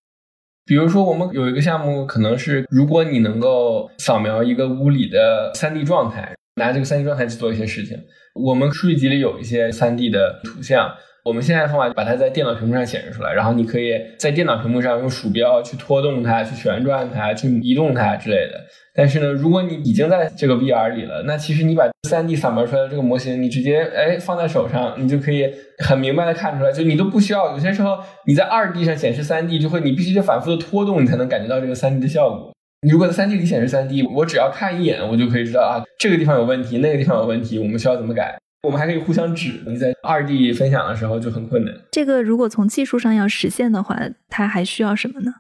[0.65, 7.97] 比如说，我们有一个项目，可能是如果你能够扫描一个屋里的三 D 状态，拿这个三 D 状态去做一些事情。
[8.35, 10.91] 我们数据集里有一些三 D 的图像。
[11.23, 18.59] 我们现在的方法把它在电脑屏幕上显示出来，然后你可以在电脑屏幕上用鼠标去拖动它、去旋转它、去移动它之类的。
[18.95, 27.51] 但是呢，如果你已经在这个 VR 里了，那其实你把 3D 扫描出来的这个模型，你直接哎放在手上，你就可以很明白的看出来，就你都不需要。
[27.51, 32.51] 有些时候你在 2D 上显示 3D，就会你必须得反复的拖动，你才能感觉到这个 3D 的效果。
[32.81, 38.35] 你如果在 3D 里显示 3D，我只要看一眼，我就可以知道啊，这个地方有问题，那个地方有问题，我们需要怎么改。
[38.63, 41.73] 我们还可以互相指，你在二 D 分享的时候就很困难。
[41.91, 43.97] 这个如果从技术上要实现的话，
[44.29, 45.33] 它还需要什么呢？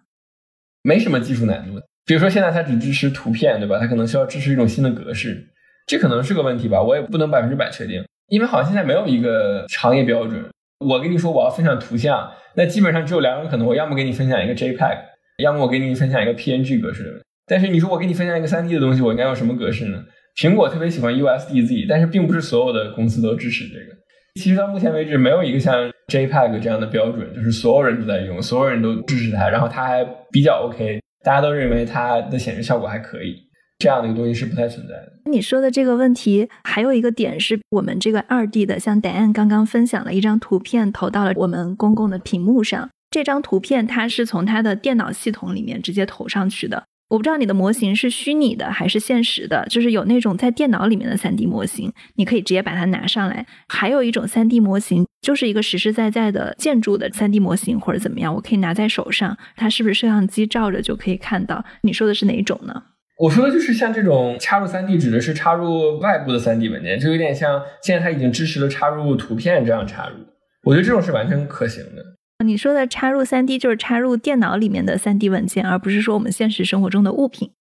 [0.81, 1.79] 没什么技术难度。
[2.03, 3.77] 比如说现在它只支持图片，对吧？
[3.77, 5.49] 它可能需要支持一种新的格式，
[5.85, 6.81] 这可能是个问题吧。
[6.81, 10.43] 我也不能百分之百确定，因为好像现在没有一个行业标准。
[10.79, 14.97] 我跟你说我要分享图像，那基本上只有两种可能，我要么给你分享一个 JPEG，
[15.37, 17.21] 要么我给你分享一个 PNG 格式的。
[17.45, 20.03] 但是你说我给你分享一个 3D 的东西，我应该用什么格式呢？
[20.37, 23.97] 苹果特别喜欢 USDZ，但是并不是所有的公司都支持这个。
[24.35, 33.35] 其实到目前为止，没有一个像 JPEG 这样的标准，就是所有人都在用，所有人都支持它，然后它还比较 OK，大家都认为它的显示效果还可以。
[33.77, 35.11] 这样的一个东西是不太存在的。
[35.31, 46.83] 你说的这个问题还有一个点是我们这个二 D 的，像 Dan 刚刚分享了一张图片投到了我们公共的屏幕上，这张图片它是从它的电脑系统里面直接投上去的。
[47.11, 61.65] 我不知道你的模型是虚拟的还是现实的，就是有那种在电脑里面的三 D 模型，你可以直接把它拿上来；还有一种三 D 模型，就是一个实实在在的建筑的三 D 模型或者怎么样，我可以拿在手上，它是不是摄像机照着就可以看到？
[61.81, 62.81] 你说的是哪一种呢？
[63.19, 70.15] 我说的就是像这种插入三 D，指的是插入外部的三 D 文件，就有点像现在它已经支持了插入图片这样插入，
[70.63, 72.01] 我觉得这种是完全可行的。
[72.41, 77.51] 你说的插入三 D 就是插入电脑里面的三 D 文件，而不是说我们现实生活中的物品。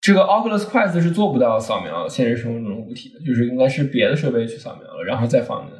[0.00, 5.72] 这个 Oculus Quest 是做不到扫描现实生活中的物体的，就是应该是别的设备去扫描了，然后再放的。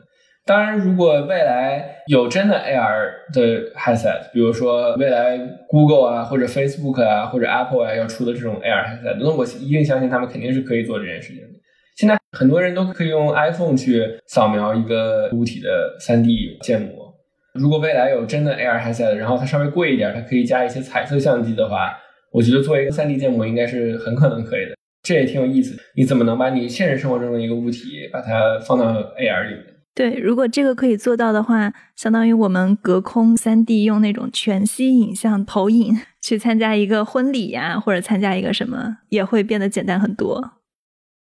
[0.45, 5.39] 当然，如果未来有真的 AR 的 headset，比如说未来
[5.69, 11.49] Google 啊或者 Facebook 啊或者 Apple 啊要出的这种 AR headset，那我一定相信他们肯定是可以做这件事情的。
[11.97, 17.08] 现在很多人都可以用 iPhone 去扫描一个物体的三 D 建模。
[17.55, 21.97] 如果未来有真的 AR headset，然后它稍微贵一点，它可以加一些彩色相机的话，
[22.33, 24.77] 我觉得做一个 3D 建模应该是很可能可以的。
[25.03, 25.77] 这也挺有意思。
[25.97, 29.65] 你怎么能把你现实生活中的一个物体，把它放到 AR 里面？
[29.95, 40.53] 对，如果这个可以做到的话，相当于我们隔空 3D 用那种全息影像投影去参加一个婚礼呀，或者参加一个什么，也会变得简单很多。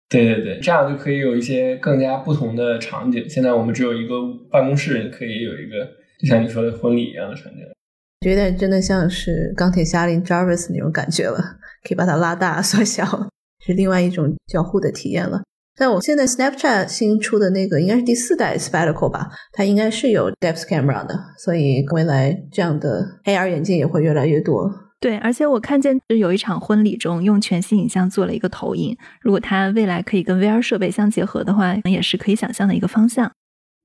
[0.10, 3.28] 对对对，这样就可以有一些更加不同的场景。
[3.30, 4.16] 现在我们只有一个
[4.52, 5.99] 办公室，你可以有一个。
[6.20, 7.60] 就像你说的婚礼一样的场景，
[8.28, 11.38] 有点真的像是钢铁侠林 Jarvis 那种感觉了，
[11.88, 13.06] 可以把它拉大缩小，
[13.66, 15.42] 是另外一种交互的体验了。
[15.78, 24.70] 但我现在 Snapchat 新出的那个应该是第四代 Spectacle 吧，它应该是有 Depth Camera 的，所以未来这样的 AR 眼镜也会越来越多。
[25.00, 33.32] 对，而且我看见有一场婚礼中用全息影像做了一个投影，如果它未来可以跟 VR 设备相结合的话，也是可以想象的一个方向。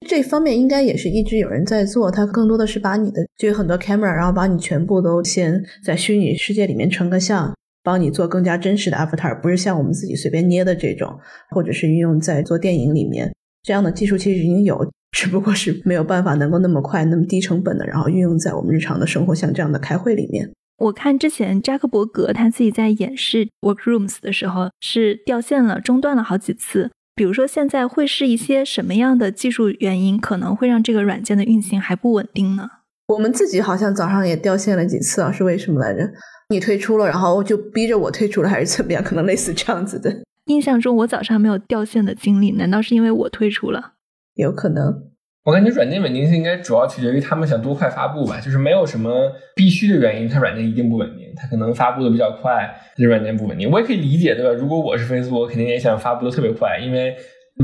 [0.07, 11.19] 这方面应该也是一直有人在做，它更多的是把你的就有很多 camera，然后把你全部都先在虚拟世界里面成个像，帮你做更加真实的 avatar，不是像我们自己随便捏的这种，
[11.51, 20.51] 或者是运用在做电影里面这样的技术其实已经有，只不过是没有办法能够那么快、那么低成本的，然后运用在我们日常的生活，像这样的开会里面。
[20.77, 26.91] 我看之前扎克伯格他自己在演示 Workrooms 的时候是掉线了，中断了好几次。
[27.17, 32.69] 比如说，现在会是一些什么样的技术原因，可能会让这个软件的运行还不稳定呢？
[33.07, 36.01] 我们自己好像早上也掉线了几次啊，是为什么来着？
[36.49, 39.03] 你退出了，然后就逼着我退出了，还是怎么样？
[39.03, 40.25] 可能类似这样子的。
[40.47, 43.93] 印象中我早上没有掉线的经历，难道是因为我退出了？
[44.35, 45.11] 有可能。
[45.45, 51.33] 我感觉软件稳定性应该主要取决于他们想多快发布吧，就是没有什么必须的原因，它软件一定不稳定。
[51.37, 53.71] 它可能发布的比较快，这软件不稳定。
[53.71, 54.51] 我也可以理解，对吧？
[54.53, 57.15] 如果我是 Facebook，我肯定也想发布的特别快，因为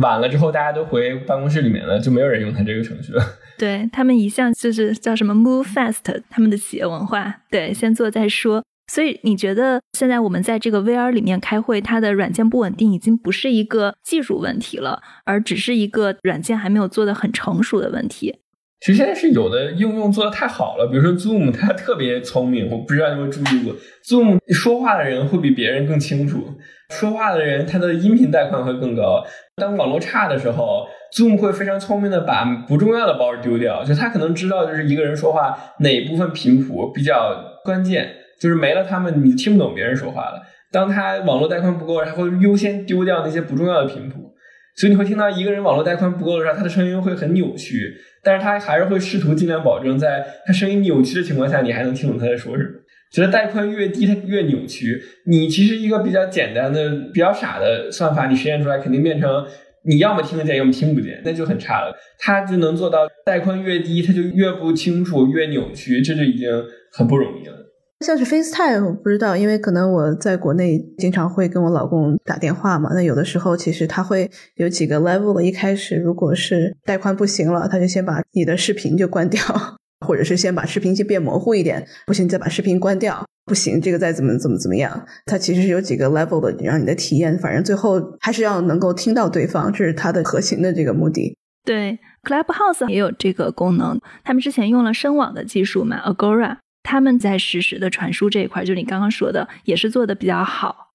[0.02, 3.24] 晚了之后大家都回办公室里面了，就没有人用它这个程序了。
[3.56, 8.62] 对他们一向就是叫什么 move fast，他们的企业文化，对，先做再说。
[8.92, 18.40] 所以你觉得现在我们在这个 VR 里面开会，它的软件不稳定已经不是一个技术问题了，而只是一个软件还没有做的很成熟的问题。
[18.80, 23.72] 其实现在是有的应用做的太好了，比如说 Zoom，它特别聪明，我不知道你有没有注意过
[24.04, 26.42] ，Zoom 说话的人会比别人更清楚，
[26.88, 29.22] 说话的人他的音频带宽会更高。
[29.54, 38.16] 当网络差的时候，Zoom 会非常聪明的把不重要的包丢掉，就他可能知道就是一个人说话哪部分频谱比较关键。
[38.40, 40.42] 就是没了他们，你听不懂别人说话了。
[40.72, 44.32] 当他网络带宽不够，他会优先丢掉那些不重要的频谱。
[44.76, 47.92] 所以你会听到一个人网络带宽不够的时候，他的声音会很扭曲。
[48.22, 52.70] 但是他还是会试图尽量保证，在他声音扭曲的情况下，你还能听懂他在说什么。
[53.12, 55.02] 觉得带宽越低，它越扭曲。
[55.26, 59.44] 你其实一个比较简单的、比较傻的算法，你实现出来肯定变成
[59.84, 61.92] 你要么听得见，要么听不见，那就很差了。
[62.20, 66.48] 他就能做到带宽越低，他就越不清楚、越扭曲，这就已经
[66.92, 67.56] 很不容易了。
[68.00, 72.90] 像是 FaceTime，我不知道，因为可能我在国内经常会跟我老公打电话嘛。
[72.94, 79.40] 那有的时候其实他会有几个 level 的，一开始如果是带宽不行了，他就先把你的视频就关掉，
[80.06, 85.06] 或者是先把视频先变模糊一点，不行再把视频关掉，不行这个再怎么怎么怎么样。
[85.26, 91.36] 它其实是有几个 level 的，让你的体验，反正最后还是要能够听到对方，这是它的核心的这个目的。
[91.66, 96.56] 对，Clubhouse 也有这个功能，他们之前用了声网的技术嘛，Agora。
[96.82, 100.88] 他们在实时的传输这一块，就你刚刚说的，也是做的比较好。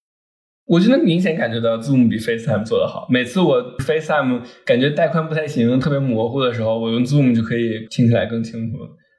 [0.68, 3.06] 我就能明显感觉到 Zoom 比 FaceTime 做的好。
[3.10, 8.78] 每次我 FaceTime 感觉带宽不太行，特别模糊的时候，我用 Zoom 就可以听起来更清楚，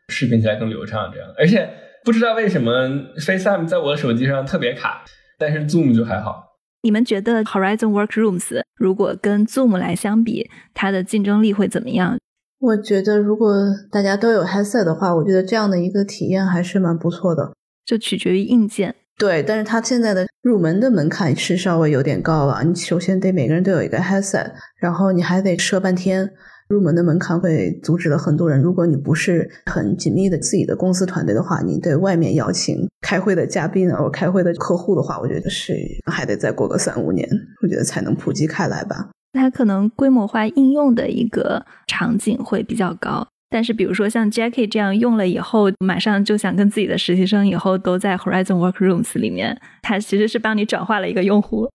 [0.09, 1.09] 视频起来更流畅。
[1.14, 1.71] 这样，而且
[2.05, 2.89] 不知道为什么
[3.21, 5.05] FaceTime 在我的手机上特别卡，
[5.39, 6.43] 但是 Zoom 就还好。
[6.83, 12.19] 你们觉得 Horizon Workrooms 如果跟 Zoom 来相比，它的竞争力会怎么样？
[12.59, 13.55] 我觉得如果
[13.91, 17.53] 大家都有 headset 的话，我觉得这样的一个体验还是蛮不错的。
[17.85, 18.95] 就取决于硬件。
[19.19, 22.63] 对，但是它现在的入门的门槛是稍微有点高了。
[22.65, 26.29] 你首先得每个人都有一个 headset，然后你还得设半天，
[26.69, 28.61] 入门的门槛会阻止了很多人。
[28.61, 35.73] 如果你不是很紧密的自己的公司团队的话，你对外面邀请开会的嘉宾或开会的客户的话，我觉得是
[36.11, 37.27] 还得再过个三五年，
[37.63, 39.11] 我觉得才能普及开来吧。
[39.37, 43.24] 它可能规模化应用的一个场景会比较高。
[43.49, 51.70] 但是，比如说像 Jackie 这样用了以后，马上就想跟自己的实习生以后都在 Horizon Workrooms 里面，它其实是帮你转化了一个用户。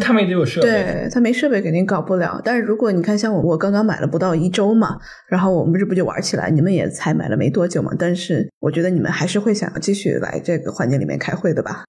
[0.00, 2.40] 他们也得有设备，对他没设备肯定搞不了。
[2.42, 6.48] 但是如果你看，像我，我刚刚买了不到一周嘛，然后我们这不就玩起来？
[6.48, 7.90] 你们也才买了没多久嘛。
[7.98, 11.84] 但是我觉得你们还是会想要继续来这个环境里面开会的吧？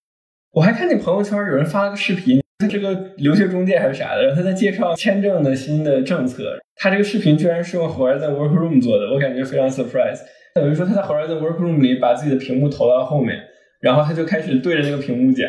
[0.52, 2.42] 我还看见朋友圈有人发了个视频。
[2.60, 6.58] 他 这个留学中介还是啥的，然后他在介绍签证的新的政策。
[6.78, 10.20] 他这个视频居然是用 Horizon Workroom 做的，我感觉非常 surprise。
[10.54, 13.38] 等于说他在 Horizon Workroom 里把自己的屏幕投到后面，
[13.82, 15.46] 然后他就开始对着那个屏幕讲，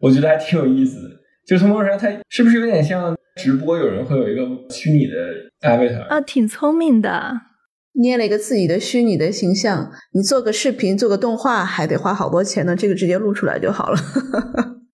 [0.00, 1.10] 我觉得还挺有意思的。
[1.46, 3.76] 就从某种上，他是不是有点像直播？
[3.76, 5.14] 有人会有一个虚拟的
[5.60, 7.34] avatar 啊，挺聪明的，
[8.00, 9.90] 捏了一个自己的虚拟的形象。
[10.12, 13.98] 你做个视频、做个动画还得花好多钱呢，这个直接录出来就好了。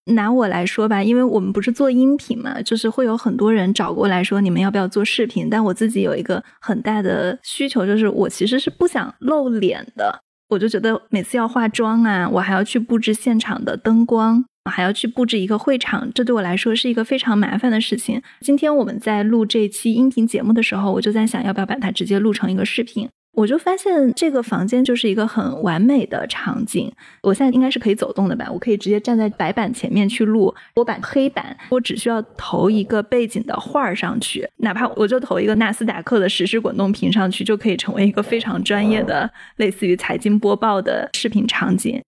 [0.07, 5.49] 拿我来说吧，因为我们不是做音频嘛，就是会有很多人找过来说你们要不要做视频。
[5.49, 10.21] 但我自己有一个很大的需求，就是我其实是不想露脸的。
[10.49, 18.21] 我就觉得每次要化妆啊，我还要去布置现场的灯光，还要去布置一个会场，这对我来说是一个非常麻烦的事情。
[18.41, 23.09] 今天我们在录这期音频节目的时候，我就在想要不要把它直接录成一个视频。
[23.35, 26.93] 我就发现这个房间就是一个很完美的场景。
[27.23, 28.47] 我现在应该是可以走动的吧？
[28.53, 30.55] 我可以直接站在白板前面去录。
[30.77, 42.03] 我把黑板，我只需要投一个背景的画儿上去，哪怕我就投一个纳斯达克的实时滚动屏上去，就可以成为一个非常专业的，类似于财经播报的视频场景。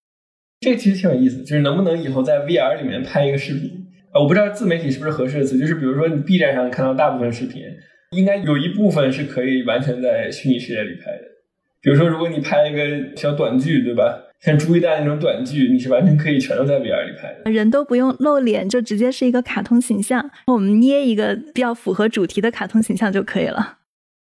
[0.60, 3.86] 这个其实挺有意思，就是能不能以后在 VR 里面拍一个视频？
[4.12, 7.62] 啊，我不知道自媒体是不是合适的词，就是比如说你 B 站上看到大部分视频。
[8.14, 11.24] 应该有一部分是可以完全在虚拟世界里拍的，
[11.82, 14.20] 比如说，如果你拍一个小短剧，对吧？
[14.40, 23.78] 像朱一丹那种短剧，你是完全可以全都在 VR 里拍的，人都不用露脸，就直接是一个卡通形象，我们捏一个比较符合主题的卡通形象就可以了。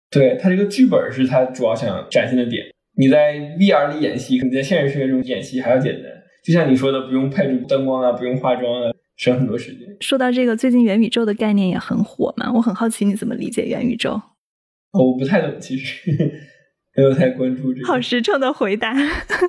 [0.08, 2.66] 对他这个剧本是他主要想展现的点，
[2.96, 6.04] 你在 VR 里演戏，你在现实世界中演戏还要简单，
[6.44, 8.92] 就像你说的，不用配置灯光啊，不用化妆啊。
[9.16, 9.96] 省很多时间。
[10.00, 14.12] 说到这个，最近元宇宙的概念也很火嘛，我很好奇你怎么理解元宇宙？
[14.92, 16.10] 哦，我不太懂，其实
[16.96, 17.86] 没有太关注这个。
[17.86, 18.92] 好实诚的回答，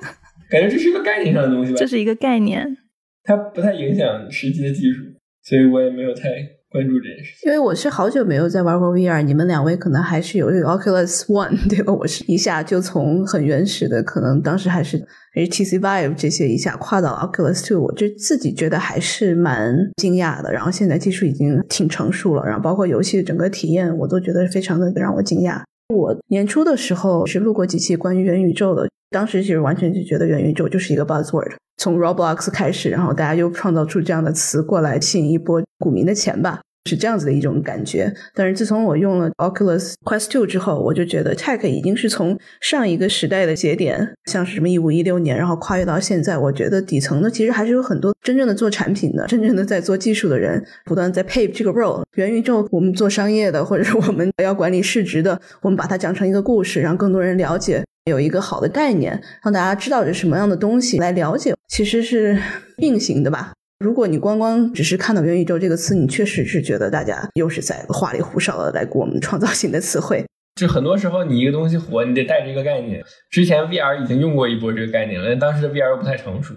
[0.50, 1.78] 感觉这是一个概念上的东西吧？
[1.78, 2.76] 这是一个概念，
[3.24, 5.02] 它不太影响实际的技术，
[5.42, 6.57] 所以我也没有太。
[6.70, 11.92] 关注这件事，因为我是好久没有在玩过 VR，你们两位可能还是有这个 Oculus One 对吧？
[11.92, 14.98] 我是一下就从很原始的，可能当时还是
[15.34, 20.52] HTC Vive 这些一下跨到 Oculus Two，我就自己觉得还是蛮惊讶的。
[20.52, 25.62] 然后现在技术已经挺成熟了，然后包括游戏的整个体验，我都觉得非常的让我惊讶。
[25.88, 36.60] 我年初的时候是录过几期关于元宇宙的，当时其实完全就觉得元宇宙就是一个 buzzword，从 Roblox 开始，然后大家又创造出这样的词过来吸引一波股民的钱吧。
[36.88, 46.38] 是这样子的一种感觉，但是自从我用了 Oculus Quest Two 之后，我就觉得 Tech 已经是从上一个时代的节点，像是什么一五一六年，然后跨越到现在。
[46.38, 52.02] 我觉得底层呢，其实还是有很多真正的做产品的、真正的在做技术的人，不断在 pay 这个 role。
[52.14, 62.40] 元宇宙，我们做商业的，或者是我们要管理市值的，我们把它讲成一个故事，让更多人了解，有一个好的概念，让大家知道是什么样的东西来了解，其实是
[62.76, 63.52] 并行的吧。
[63.78, 70.26] 如果你光光只是看到元宇宙这个词，你确实是觉得大家又是在花里胡哨的来给我们创造新的词汇。
[70.56, 73.00] 就很多时候，你一个东西火，你得带着一个概念。
[73.30, 76.54] 之前 VR 已经用过一波这个概念了，但当时的 VR 又不太成熟。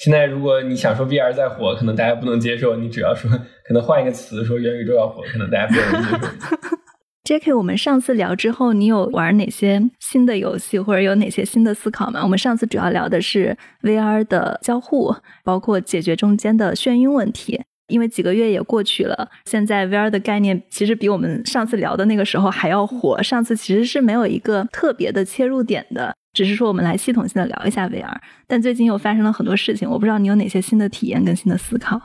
[0.00, 2.74] 现在如果你想说 VR 再火，可能大家不能接受。
[2.74, 6.76] 你只要说可能换一个词，说元宇宙要火，可能大家不能接受。
[7.24, 7.54] J.K.
[7.54, 12.20] 我们上次聊之后，你有玩哪些新的游戏，或者有哪些新的思考吗？
[12.22, 17.62] 我们上次主要聊的是 VR 的交互，包括解决中间的眩晕问题。
[17.88, 23.22] 因为几个月也过去了，现在 VR 的概念其实比我们上次聊的那个时候还要火。
[23.22, 26.14] 上次其实是没有一个特别的切入点的。
[26.34, 28.18] 只是说我们来系统性的聊一下 VR。
[28.46, 31.98] 但最近又发生了很多事情，我不知道你有哪些新的体验跟新的思考。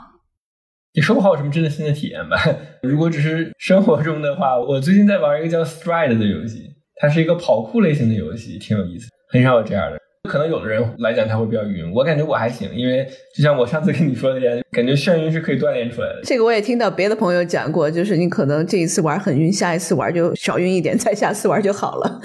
[0.94, 2.38] 也说不好有什么真的新的体验吧。
[2.84, 9.08] 如果只是生活中的话，我最近在玩一个叫 Stride 的游戏，它是一个跑酷类型的游戏，挺有意思。
[9.32, 16.22] 很少有这样的，可能有的人来讲他会比较晕，我感觉我还行，因为就像我上次跟你说的一样，感觉眩晕是可以锻炼出来的。
[16.24, 22.20] 这个我也听到别的朋友讲过，就是你可能这一次玩很晕，下一次玩就少晕一点，再下次玩就好了。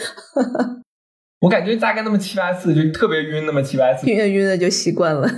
[1.42, 5.28] 我感觉大概那么七八次就特别晕，那么七八次晕晕的就习惯了。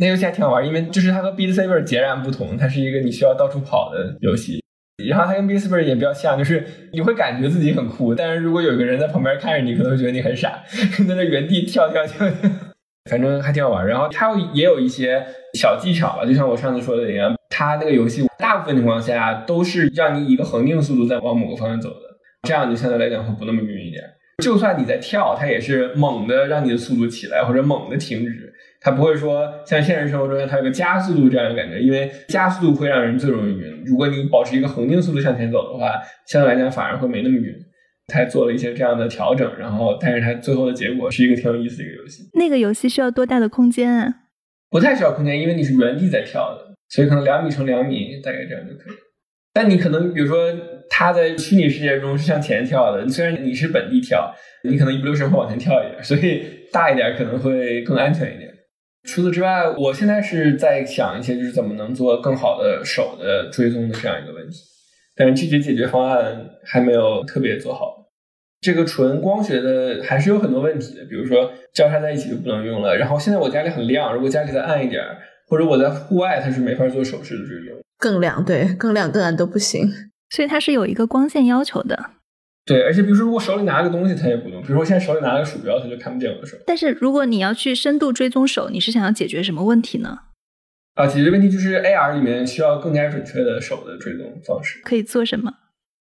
[0.00, 4.62] 那游戏还挺好玩，因为就是它和 Beat Saber 截然不同，它是一个你需要到处跑的游戏。
[5.08, 10.62] 然后它跟 Beat Saber 也比较像，就是你会感觉自己很酷，但是如果有一个人在旁边看着你，可能会觉得你很傻，
[11.08, 12.26] 在那原地跳跳跳，
[13.10, 13.86] 反正还挺好玩。
[13.86, 15.24] 然后它也有一些
[15.54, 22.00] 小技巧吧，就像我上次说的一样，它那个游戏大部分情况下都是让你以一个恒定速度在往某个方向走的，
[22.46, 24.02] 这样你相对来讲会不那么晕一点。
[24.44, 28.47] 就算你在跳，它也是猛的让你的速度起来，或者猛的停止。
[28.80, 33.82] 它不会说像现实生活中它有个加速度这样的感觉，因为加速度会让人最容易晕。
[33.84, 35.92] 如果你保持一个恒定速度向前走的话，
[36.26, 37.54] 相对来讲反而会没那么晕。
[38.06, 42.22] 他做了一些这样的调整，然后但是它最后的结果是一个挺有意思的一个游戏。
[42.32, 44.14] 那个游戏需要多大的空间啊？
[44.70, 48.94] 不太需要空间，因为你是原地在跳的，所以可能两米乘两米大概这样就可以。
[49.52, 50.38] 但你可能比如说
[50.88, 58.47] 他在虚拟世界中是向前跳的，虽然你是本地跳，你可能一不留神会往前跳一点，所以大一点可能会更安全一点。
[59.04, 64.58] 除此之外，我现在是在想一些就是怎么能做更好的手的追踪的这样一个问题，
[65.16, 67.96] 但是具体解决方案还没有特别做好。
[68.60, 72.96] 这个纯光学的还是有很多问题的，比如说交叉在一起就不能用了。
[72.96, 75.02] 然后现在我家里很亮，如果家里再暗一点，
[75.46, 77.80] 或者我在户外，它是没法做手势的追踪。
[77.98, 79.88] 更亮，对，更亮更暗都不行。
[80.30, 82.10] 所以它是有一个光线要求的。
[82.68, 84.60] 对，而且比如说，如果手里拿个东西，它也不动。
[84.60, 86.54] 比如说，现在手里拿个鼠标，它就看不见我的手。
[86.66, 90.18] 但是，如果你要去深度追踪手，你是想要解决什么问题呢？
[90.94, 94.82] 啊，解决问题就是 AR 里面需要更加准确的手的追踪方式。
[94.84, 95.50] 可以做什么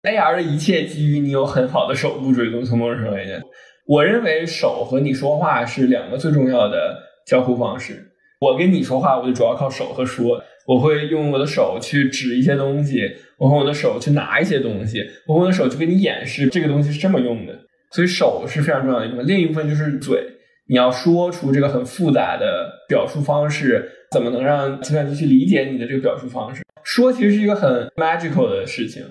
[0.04, 2.64] ？AR 的一切基于你有很好的手部追踪。
[2.64, 3.40] 从某种程度来讲，
[3.88, 8.12] 我认为手和你说话是两个最重要的交互方式。
[8.40, 10.40] 我跟你说话，我就主要靠手和说。
[10.66, 13.02] 我会用我的手去指一些东西，
[13.38, 17.58] 我用我的手去拿一些东西，我用我的手去给你演示这个东西是这么用的。
[17.90, 19.26] 所以手是非常重要的一部分。
[19.26, 20.20] 另一部分就是嘴，
[20.68, 26.62] 你要说出这个很复杂的表述方式，怎么能让计算机去理解你的这个表述方式？
[26.82, 29.02] 说其实是一个很 magical 的事情。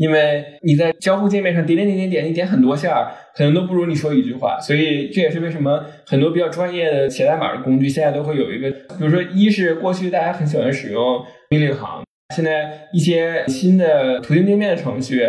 [0.00, 4.58] 因为你在交互界面上点点点点点，你点很多下，可能都不如你说一句话。
[4.58, 12.02] 所以这也是为什么很多比较专业的写代码的工具现在都会有一个，比如说，一是过去大家很喜欢使用命令行，
[12.34, 15.22] 现在一些新的图形界面的程序，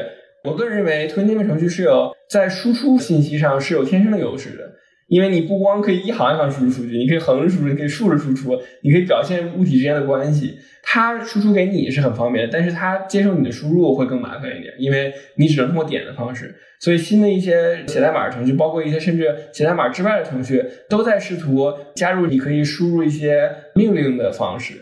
[0.45, 4.71] 我个人认为图形界面程序是有在输出信息上是有天生的优势的。
[5.11, 10.57] 因为你不光可以一行一行输出数据，你可以横着输出，你可以竖着输出，你可以表现物体之间的关系。
[10.81, 16.55] 它输出给你是很方便，但是它接受你的输入会更麻烦一点，因为你只能通过点的方式。
[16.79, 24.75] 所以新的一些写代码程序，包括一些甚至写代码之外的程序，都在试图加入你可以输入一些命令的方式，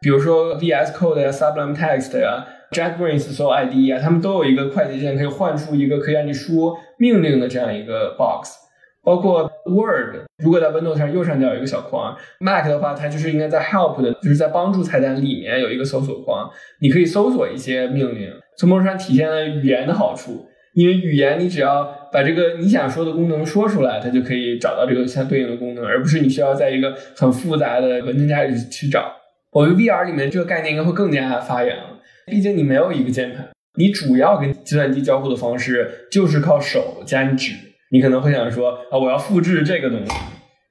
[0.00, 8.63] 比如说 VS Code 呀、Sublime Text 呀、JetBrains 所有 IDE 啊，它们都有一个快捷键，可以换出一个可以让你输命令的这样一个 box。
[9.04, 16.50] 包括 Word，如果在 Windows 上右上角有一个小框，Mac 的话，它就是应该在 Help 的，就是在帮助菜单里面有一个搜索框，
[16.80, 20.48] 你可以搜索一些命令，从某种上体现了语言的好处。
[20.74, 29.12] 因为语言，你只要把这个你想说的功能说出来，它就可以找到这个相对应的功能，而不是你需要在一个很复杂的文件夹里去找。
[29.52, 31.76] 我觉得 VR 里面这个概念应该会更加发扬，
[32.26, 33.48] 毕竟你没有一个键盘，
[33.78, 37.54] 你主要跟计算机交互的方式就是靠手加你指。
[37.94, 40.12] 你可能会想说啊，我要复制这个东西。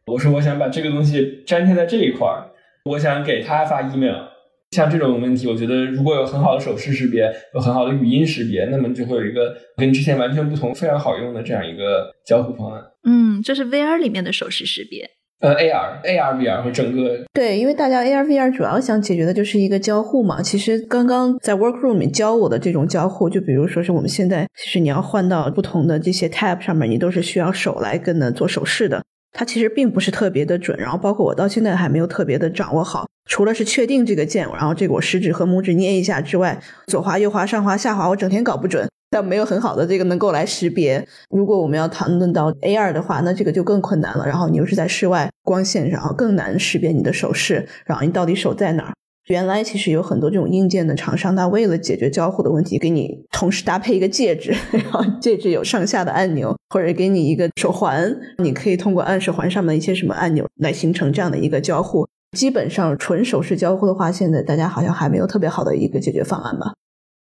[0.08, 2.52] 我说我想把这个东西粘贴在这一块儿，
[2.84, 4.28] 我想给他发 email。
[4.72, 12.84] 像这种问题，我觉得如果有很好的手势识别，有很好的语音识别，那么就会有一个跟之前完全不同、非常好用的这样一个交互方案。
[13.06, 15.10] 嗯，这是 VR 里面的手势识别。
[15.44, 20.42] 呃，AR、AR、VR 和整个对，因为大家 AR、VR 主要想解决的就是一个交互嘛。
[20.42, 29.04] 其实刚刚在 Workroom 里教我的这种交互，就比如说是我们现在，其实你要换到不同的这些 Tab 上面，你都是需要手来跟的做手势的。
[29.34, 33.06] 它其实并不是特别的准，然后包括我到现在还没有特别的掌握好。
[33.30, 38.88] 除了是确定这个键，然后这个我食指和拇指捏一下之外，左滑、右滑、上滑、下滑，我整天搞不准。
[39.14, 41.08] 但没有很好的这个能够来识别。
[41.30, 44.26] 如果我们要谈论到 A 二的话，那这个就更困难了。
[44.26, 48.94] 然后你又是在室外光线上，更难识别你的手势，然后你到底手在哪儿？
[49.28, 62.08] 原来其实有很多这种硬件的厂商，它为了解决交互的问题，给你同时搭配一个戒指， 然后戒指有上下的按钮，或者给你一个手环，你可以通过按手环上面一些什么按钮来形成这样的一个交互。
[62.36, 66.74] 基本上纯手势交互的话，现在大家好像还没有特别好的一个解决方案吧。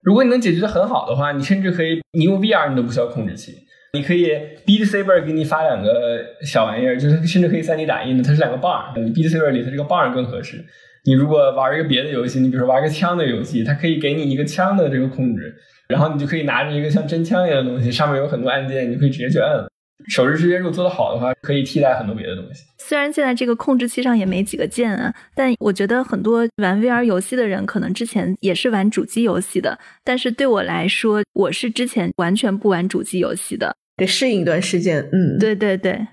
[0.03, 3.55] 如果你能解决的很好的话，你甚至可以，你用 VR 你都不需要控制器，
[3.92, 4.26] 你可以
[4.66, 10.64] Beat Saber 给你发两个小玩意儿，就是甚至可以 3D 打印的，它是两个棒，你 Beat Saber 里它这个棒儿更合适。
[11.05, 15.55] 你如果玩一个别的游戏，你比如说玩个枪的游戏，它可以给你一个枪的这个控制，
[15.88, 19.64] 然后你就可以拿着一个像真枪一样的东西，上面有很多按键，你就可以直接去摁。
[20.09, 22.64] 手势识别如果做得好的话，可以替代很多别的东西。
[22.78, 29.78] 虽然现在这个控制器上也没几个键啊，但我觉得很多玩 VR 游戏的人可能之前也是玩主机游戏的。
[30.05, 35.00] 但是对我来说，我是之前完全不玩主机游戏的，得适应一段时间。
[35.12, 36.07] 嗯，对对对，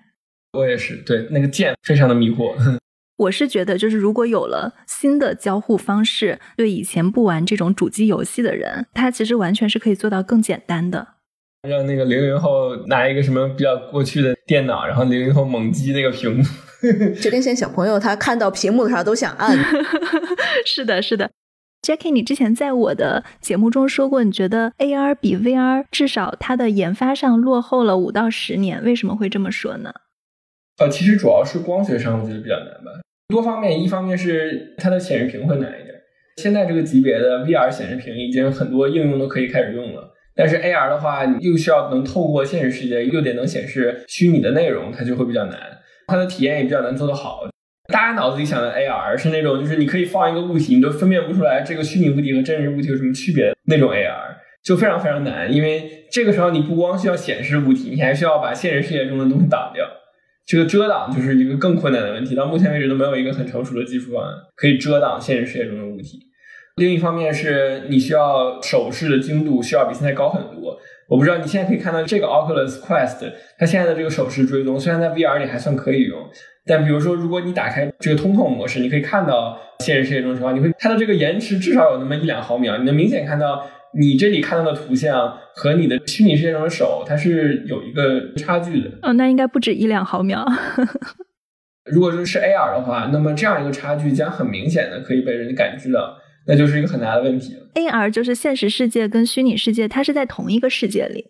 [0.53, 0.95] 我也是。
[1.05, 2.53] 对，那个键非常的迷惑。
[3.17, 11.05] 我是觉得，就是如果有了新的交互方式，对以前不玩这种主机游戏的人，他其实完全是可以做到更简单的。
[11.67, 16.43] 让那个零零后拿一个什么比较过去的电脑，然后零零后猛击那个屏幕，
[17.19, 19.57] 就跟现在小朋友他看到屏幕的时候都想按。
[20.65, 21.29] 是的，是的。
[21.81, 29.91] Jackie，你之前在我的节目中说过，你觉得 AR 比 VR 至少它的研发上落后了五到十年，为什么会这么说呢？
[30.77, 33.01] 呃，其实主要是光学上我觉得比较难吧。
[33.29, 35.93] 多方面，一方面是它的显示屏会难一点。
[36.37, 45.59] 现在这个级别的 VR 显示屏已经很多应用都可以开始用了，但是 AR 的话，你又需要能透过现实世界，又得能显示虚拟的内容，它就会比较难。
[46.07, 47.41] 它的体验也比较难做得好。
[47.91, 55.53] 大家脑子里想的 AR 是那种，就是你可以放一个物体，你都分辨不出来这个虚拟物体和真实物体有什么区别那种 AR，就非常非常难。
[55.53, 59.85] 因为这个时候你不光需要显示物体，你还需要把现实世界中的东西挡掉。
[60.45, 66.28] 这个遮挡就是一个更困难的问题，到目前为止都没有一个很成熟的技术方案可以遮挡现实世界中的物体。
[66.79, 70.79] 另一方面是你需要手势的精度需要比现在高很多。
[71.07, 76.17] 我不知道你现在可以看到这个 Oculus Quest，它现在的这个手势追踪虽然在 VR 里还算可以用，
[76.65, 83.63] 但比如说如果你打开这个通透模式，你可以看到现实世界中情况，你会它的这个延迟至少有那么一两毫秒，你能明显看到。
[83.91, 88.91] 你这里看到的图像和你的虚拟世界中的手，它是有一个差距的。
[89.01, 90.45] 哦，那应该不止一两毫秒。
[91.91, 96.19] 如果说是 AR 的话，那么这样一个差距将很明显的可以被人感知到，
[96.49, 97.59] 那就是一个很大的问题了。
[97.75, 101.27] AR 就是现实世界跟虚拟世界，它是在同一个世界里。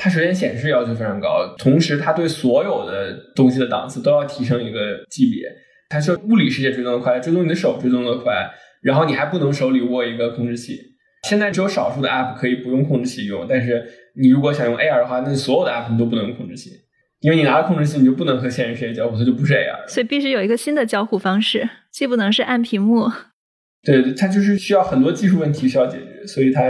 [0.00, 5.42] 它首先显示要求非常高，同时它对所有的东西的档次都要提升一个级别。
[5.90, 8.50] 它是物理世界追踪的快，追踪你的手追踪的快，
[8.82, 10.80] 然后你还不能手里握一个控制器。
[11.28, 13.84] 现在只有少数的 App 可以不用控制器用，但是
[14.20, 16.70] 你如果想用 AR 的话，那所有的 App 你都不能用控制器，
[17.20, 19.86] 因为你拿了控制器，你就不能和现实世界交互，它就不是 AR。
[19.86, 23.10] 所以必须有一个新的交互方式，既不能是按屏幕。
[23.84, 26.62] 对，它就是需要很多技术问题需要解决，所以它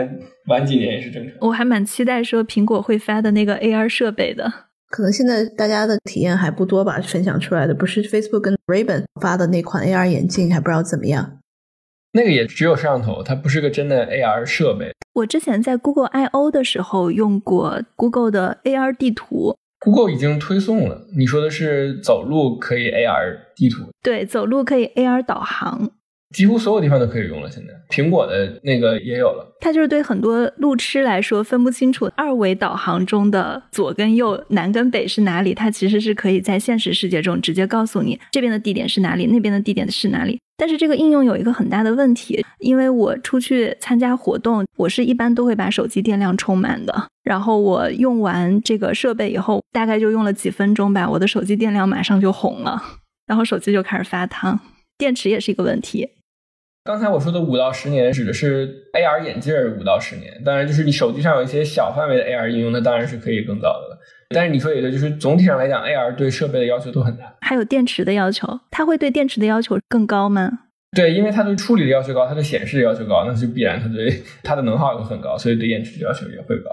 [0.48, 1.36] 晚几年也是正常。
[1.40, 4.52] 我还蛮期待说苹果会发的那个 AR 设备的，
[4.90, 11.38] 可能现在大家的体验还不多吧，分享出来的不是 Facebook 跟 Ray-Ban 发的那款 AR 眼镜，还不知道怎么样。
[12.12, 14.92] 那个也只有摄像头，它不是个真的 AR 设备。
[15.14, 21.06] 我之前在 Google I O 的时候用过 Google 的 AR 地图，Google 已经推送了。
[21.16, 23.90] 你说的是走路可以 AR 地图？
[24.02, 25.90] 对，走路可以 AR 导航。
[26.34, 29.56] 几乎所有地方都可以用了，现在苹果的那个也有了。
[29.60, 40.38] 它就是对很多路痴来说分不清楚二维导航中的左跟右、南跟北是哪里，它其实是可以在现实世界中直接告诉你这边的地点是哪里，那边的地点是哪里。
[40.56, 47.08] 但是这个应用有一个很大的问题，因为我出去参加活动，我是一般都会把手机电量充满的。
[47.24, 52.80] 然后我用完这个设备以后，大概就用了几分钟吧，我的手机电量马上就红了，
[53.26, 54.60] 然后手机就开始发烫，
[54.96, 56.08] 电池也是一个问题。
[56.86, 63.98] 刚才我说的五到十年指的是 AR 眼镜五到十年，当然就是你手机上有一些小范围的 AR 应用，那当然是可以更早的了。
[64.34, 70.50] 但是你说也对，就是总体上来讲，AR 对设备的要求都很大，还有电池的要求，它会对电池的要求更高吗？
[70.94, 76.70] 对，因为它对处理的要求高，它对显示的要求高，那就必然它对它的能耗也会很高，所以对电池的要求也会高。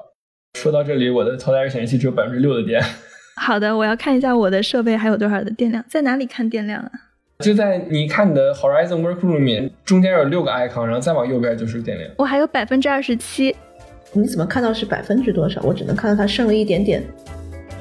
[0.59, 2.83] 说到这里，我的头戴式显示器只有百分之六的电。
[3.41, 6.91] 好的，我要看一下我的设备还有多少的电量，在哪里看电量啊？
[7.41, 12.09] 就在你看你的 Horizon Workroom 里面，中间有六个 icon，然后再往右边就是电量。
[12.17, 13.55] 我还有百分之二十七，
[14.13, 15.59] 你怎么看到是百分之多少？
[15.63, 17.03] 我只能看到它剩了一点点。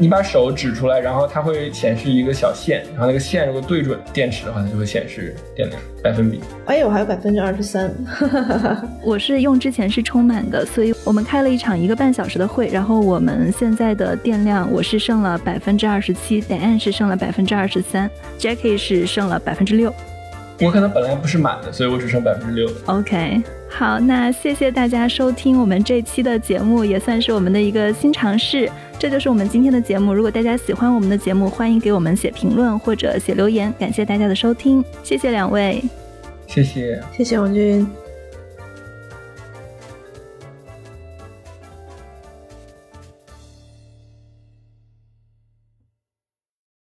[0.00, 6.40] 你把手指出来，然后它会显示一个小线，然后那个线如果对准电池的话，它就会显示电量百分比。
[6.64, 7.94] 哎，我还有百分之二十三。
[9.04, 19.92] 我是用之前是充满的，所以我们开了一场一个半小时的会，然后我们现在的电量我是剩了百分之二十七，点 n 是剩了百分之二十三，Jackie 是剩了百分之六。
[20.62, 22.70] 我可能本来不是满的，所以我只剩百分之六。
[22.86, 28.70] OK，好，那谢谢大家收听我们这期的节目，也算是我们的一个新尝试。
[28.98, 30.12] 这就是我们今天的节目。
[30.12, 33.72] 如果大家喜欢我们的节目，欢迎给我们写评论或者写留言。
[33.78, 35.82] 感谢大家的收听，谢谢两位，
[36.46, 37.86] 谢谢，谢谢王军。